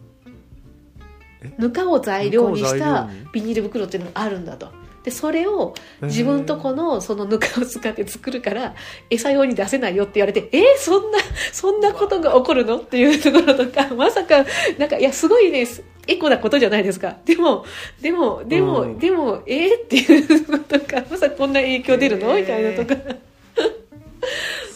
[1.42, 1.54] え？
[1.58, 4.72] ぬかを材料にしたビニール袋っていうのがあるんだと
[5.04, 8.74] でそれを自分とこのそのぬかを使って作るから
[9.10, 11.20] 餌用に出せないよって言われてえー、そんな
[11.52, 12.78] そんなことが起こるの？
[12.78, 14.46] っていうところとかまさか
[14.78, 17.18] なんかいやすごいですエコなことじゃないですか。
[17.26, 17.66] でも
[18.02, 19.00] でもでも、うん。
[19.00, 22.42] でもえー、っていうことかまさかこんな影響出るの、えー。
[22.42, 23.16] みたいなとか。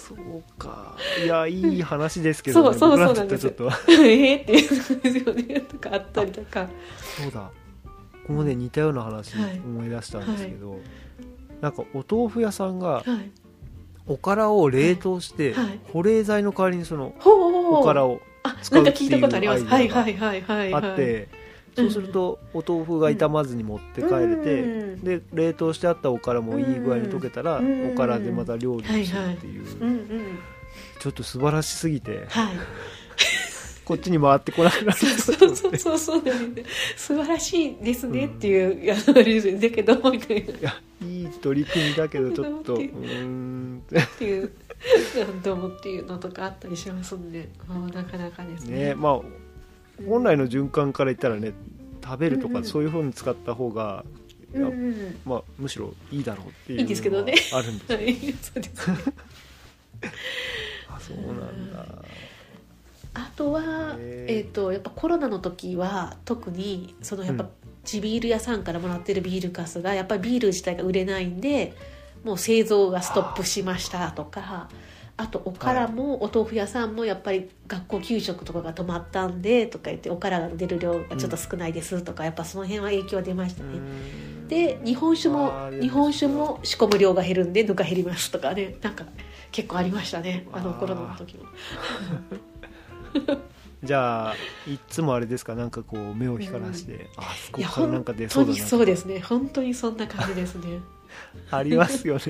[0.07, 0.95] そうか。
[1.23, 3.45] いやいい話ですけど、ね、そうそうそうなんです。
[3.45, 5.59] にとってはちょっ えーっていうですよね。
[5.61, 6.63] とかあったりとか。
[6.63, 6.69] と
[7.23, 7.51] そうだ
[8.28, 9.59] 僕もね似たような話はい。
[9.59, 10.80] 思い出したんですけど、
[11.61, 13.32] なんかお豆腐屋さんがはい。
[14.09, 15.80] おからを冷凍して、はい。
[15.91, 20.73] 保冷剤の代わりにそのおからをあ使うんっていうアイデアがいはいはいはいはい。
[20.73, 21.28] あって、
[21.75, 24.65] そうするとお豆腐が傷まずに持って帰れて、う
[24.97, 25.03] ん。
[25.03, 27.89] で冷凍してあったおからもいい具合に溶けたら、うん。
[27.89, 29.65] おからでまた料理をするっていう、
[31.01, 32.25] ちょっと素晴らしすぎて。
[32.30, 32.55] はい
[33.88, 34.97] こっちに回ってこなくなる。
[34.97, 43.81] そうそうそうそうなんです素晴らしいですねっていう、いやあれですよだけどみたいないやいい取り組みだけどちょっとううん。
[43.89, 44.51] っていう
[45.17, 48.88] なんともっていうのとかあったりしますんであーなかなかですね。
[48.88, 49.21] ねまあ
[50.05, 51.53] 本来の循環から言ったらね
[52.03, 52.61] 食べるとうんうん。
[52.63, 54.03] かそういうふうに使った方が、
[54.53, 55.19] うんうん。
[55.23, 57.35] まあ、むしろいいだろうっていういいですけどね。
[57.53, 57.97] あるんですよ。
[57.99, 58.97] はいそうですね。
[60.89, 62.03] あそうなんだ
[63.18, 67.49] あとは、えー、とやっぱコロナの時は特にそのやっぱうん。
[67.88, 71.74] 地ビール屋さんからもらってるビールかすがやっぱりビール自体が売れないんで
[72.24, 74.68] もう製造がストップしましたとか
[75.15, 83.80] あとおからもお豆腐屋さんもやっぱり学校給食とかが止まったんでとか言っておからが出る量がちょっと少ないですとか、やっぱその辺は影響は出ましたね。
[84.47, 88.76] で日本酒も日本酒も仕込む量が減るんでぬか減りますとかね。
[88.82, 89.05] なんか
[89.51, 90.45] 結構ありましたね。
[90.53, 91.45] あのコロナの時も。
[93.84, 94.34] じゃあ
[94.68, 95.53] いつもあれですか？
[95.55, 99.20] なんかこう目を光らして、あそこからなんか出そうだなそうですね。
[99.20, 100.80] 本当にそんな感じですね。
[101.51, 102.22] ありますよね。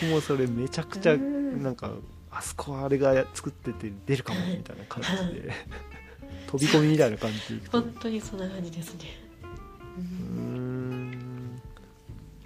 [0.00, 1.62] 僕もそれめちゃくちゃうん。
[1.62, 1.90] なんか
[2.30, 5.08] あそこはあれが作ってて出るかもみたいな感じ
[5.42, 5.52] で。
[6.48, 7.60] 飛び込みみたいな感じ。
[7.60, 9.04] で本当にそんな感じですね。
[9.98, 11.60] うん。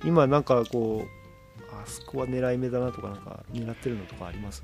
[0.05, 4.63] 今なんかこうあそこは狙い目だなとかなんか狙ってるのとかあります？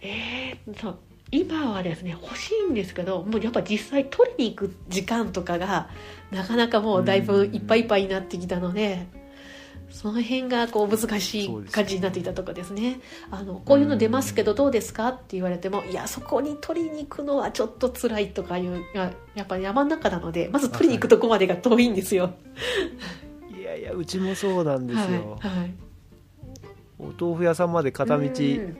[0.00, 0.98] えーっと
[1.32, 5.88] 今はですね欲しいんですけどもうやっぱ実際取りに行く時間とかが
[6.30, 9.06] なかなかもうだいぶいっぱいいっぱいになってきたので、
[9.90, 13.00] その辺がこう難しい感じになっていたとこですね。
[13.30, 15.08] あのこういうの出ますけどどうですか？
[15.08, 22.34] って言われてもいやそこに取りに行くのはちょっと辛いとかいうややっぱ山の中なのでまず取りに行くとこまでが遠いんですよ。
[23.58, 25.74] いやいやうちもそうなんですよ、はいはい。
[26.98, 28.76] お豆腐屋さんまで片道うん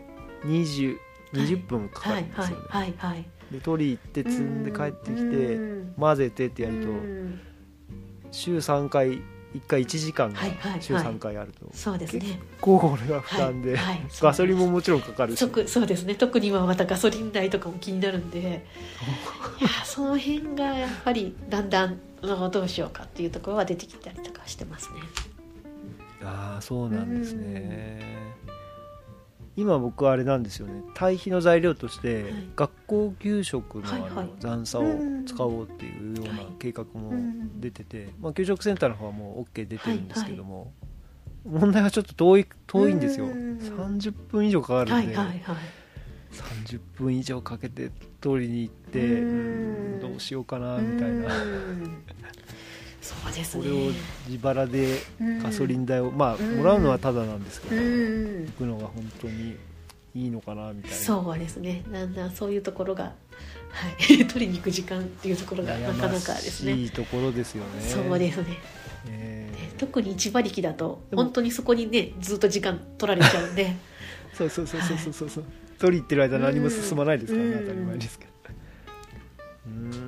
[1.32, 7.40] 20 20分かかるんですよね、はいはいで取り行って積んで帰ってきてうん混ぜてってやるとうん
[8.30, 9.20] 週3回
[9.54, 10.82] 1回1時間がはいはいはい。
[10.82, 11.66] 週3回あると。
[11.74, 12.20] そうですね。
[12.20, 13.76] 結構これが負担で、
[14.20, 15.40] ガソリンももちろんかかるし。
[15.40, 16.14] 特そうですね。
[16.14, 18.64] 特に今またガソリン代とかも気になるんで。
[19.60, 25.00] いやその辺がやっぱりだんだんあどうしようかっていうところは出てきたりとかしてますね。
[26.24, 28.00] ああそうなんですね
[29.56, 30.82] 今僕はあれなんですよね。
[30.94, 32.32] 堆肥の材料としてはい。
[32.56, 34.84] 学校給食のあの残差を
[35.26, 36.52] 使おうっていうようなはい。
[36.58, 40.72] 計画もうん出てて、まあ、給食センターの方はもう OK 出てるんですけども、
[41.44, 43.26] 問題はちょっと遠い遠いんですよ。
[43.26, 45.56] うん30分以上かかるんで、はいはいはい。
[46.32, 47.90] 30分以上かけて
[48.20, 51.26] 取りに行ってどうしようかなみたいな。
[51.26, 52.04] うん
[53.02, 53.64] そうですね。
[53.64, 53.90] これを
[54.28, 54.98] 自腹で
[55.42, 56.56] ガソリン代をまあうん。
[56.58, 58.46] もらうのはただなんですけうどん。
[58.46, 59.56] 行くのが本当に
[60.14, 60.96] いいのかなみたいな。
[60.96, 61.82] そうですね。
[61.90, 63.12] だんだんそういうところが、は
[64.08, 66.72] い、 取りに行く時間っていうところがなかなかですね。
[66.72, 67.68] 悩ましいところですよね。
[67.82, 68.58] そうですね。
[69.08, 69.48] え。
[69.50, 73.74] ねー特に一馬力だと本当にそこにねずっと時間取られちゃうんで。
[74.34, 75.28] そうそうそうそうそうそう。
[75.28, 75.44] そう
[75.78, 77.60] 取り行ってる間何も進まないですからねうん。
[77.62, 78.32] 当たり前ですけど。
[79.66, 80.01] うーん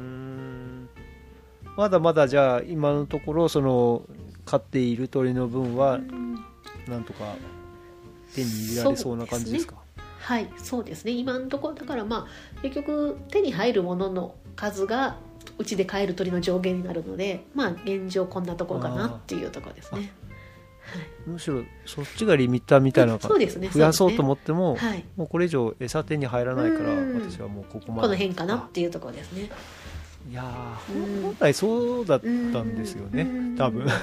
[1.76, 4.02] まだまだじゃあ今のところその
[4.44, 5.98] 飼っている鳥の分は
[6.88, 7.34] なんとか
[8.34, 9.76] 手に入れられそうな感じですか？
[10.20, 11.12] はいそうですね。
[11.12, 15.16] 今のところだからまあ結局手に入るものの数が
[15.58, 20.12] うちで飼える鳥の上限になるのでまあ現状こんなところかなっていうところですね。
[21.26, 23.68] むしろそっちがリミッターみたいなのがそうですね。
[23.68, 25.04] 増やそうと思思っても、はい。
[25.16, 27.20] もうこれ以上餌手に入らないからうん。
[27.20, 28.02] 私はもうここまで。
[28.02, 29.48] この辺かなっていうところですね
[30.30, 30.42] いや
[30.88, 33.56] 本来そうだったんですよねうん。
[33.56, 33.86] 多分。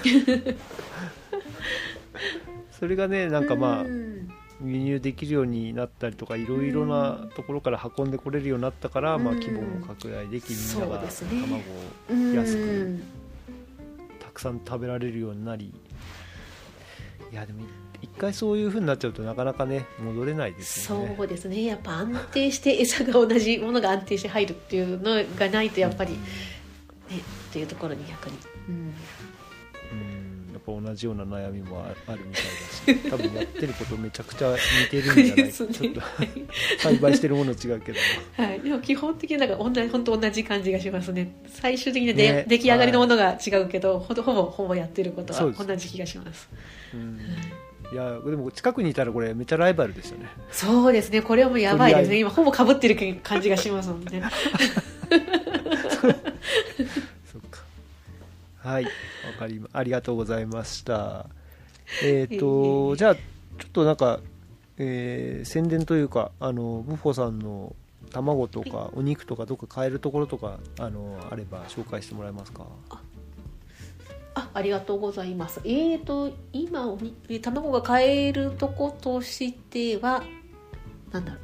[2.72, 4.30] それがねなんかまあうん。
[4.64, 11.60] 輸入できるようになったりとかいろいろなところから運んでこれるようになったから、まあ、うん規模も拡大できみんなが卵を
[12.12, 12.34] うん。
[12.34, 13.00] 安く
[14.20, 15.74] たくさん食べられるようになり。
[17.32, 17.62] いやでも
[18.02, 21.14] 一回そういうふうになっちゃうとなかなかね戻れないですよね。
[21.18, 21.64] そうですね。
[21.64, 26.18] やっぱ安定して餌が同じものが安定して入るっていうのがないとやっぱりね
[27.50, 28.38] っていうところに逆に、
[28.70, 30.54] うん、うん。
[30.54, 32.44] やっぱ同じような悩みもああるみたい
[32.96, 35.46] だし 多分やってることめちゃくちゃ似てるんじゃない？
[35.46, 35.74] ですね。
[35.74, 36.02] ちょっと
[36.80, 37.98] 栽培してるもの違うけど
[38.38, 41.34] はい、でも基本的になんか同じ本当同じ感じがしますね。
[41.48, 42.46] 最終的にで、ね。
[42.48, 46.50] 出来上がりのものが違うけど、ほぼほぼほぼやってることは同じ気がします。
[46.94, 47.20] うん
[47.92, 50.28] いやでも近くにいたらこれめっちゃライバルですよね。
[50.52, 51.22] そうですね。
[51.22, 52.20] これはもうやばいですね。
[52.20, 54.24] 今ほぼかぶってる感じがしますもんね。
[57.32, 57.60] そっか。
[58.58, 58.84] はい。
[58.86, 58.90] わ
[59.40, 61.26] かりまありがとうございました。
[62.04, 62.98] えっ、いえいえいとえ。
[62.98, 63.22] じゃあちょ
[63.68, 64.20] っとなんか、
[64.78, 67.76] えー宣伝というかあのブッフォさんの
[68.12, 72.66] 卵とかお肉とかどっか買えるところとかあのあれば紹介してもらえますか？
[74.54, 75.62] あありがとうございます。
[75.64, 80.24] えーと今おにえー卵が買えるとことしては
[81.12, 81.42] なんだろう。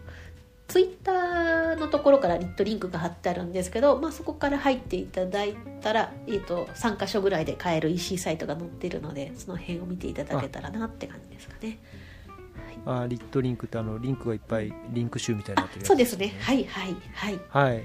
[0.68, 11.80] ツイッターのところからリットリンクが貼ってあるんですけど、まあ、そこから入っていただいたら、えー、と3箇所ぐらいで買える EC サイトが載ってるのでその辺を見ていただけたらなって感じですかね。
[12.86, 16.34] あリットリンクってあのリンクがいっぱいリンク集みたいになってるやつそうですね。
[16.40, 17.40] はいはいはい。
[17.50, 17.84] はい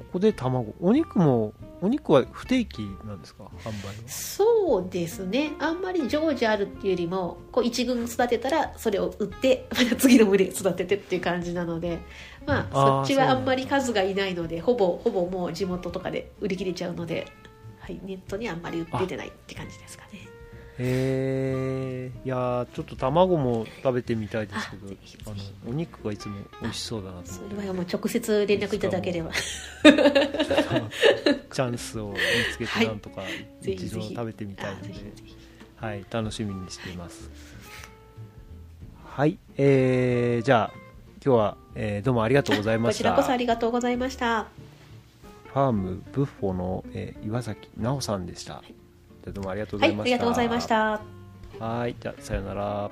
[0.00, 0.74] ここで卵。
[0.80, 3.44] お肉もお肉は不定期なんですか？
[3.64, 4.08] 販売は？
[4.08, 5.52] そうですね。
[5.60, 11.98] あんまり常時あるっていうよりもこう一軍育てたらそれを売ってまた次の群れ育ててっていう感じなので
[12.44, 17.26] まあそっちはあんまり数がいないのでほぼほぼもう地元とかで売り切れちゃうので、
[17.78, 20.20] はい、ネットにあんまり売っててないって感じですかね
[20.82, 24.86] へえいやーちょっと卵も食べてみたいですけど
[25.26, 25.36] あの
[25.70, 27.62] お肉がいつも美味しそうだなとそ思って。
[27.62, 29.30] れはもう直接連絡いただければ。
[29.82, 32.16] チャンスを見
[32.52, 32.84] つけはい。
[32.84, 33.22] てなんとか
[33.62, 34.94] 一度食べてみたいのあで
[35.76, 37.30] はい楽しみにしています。
[39.04, 40.78] はいえー、じゃあ
[41.24, 43.10] 今日は、えーどうもありがとうございました。
[43.10, 44.46] こちらこそありがとうございました。
[45.52, 48.62] ファームブッフォの、えー岩崎直さんでした、
[49.22, 50.10] じゃあどうもありがとうごはいあざいました。
[50.10, 51.02] りがとうございました。
[51.58, 52.90] はいじゃあさよなら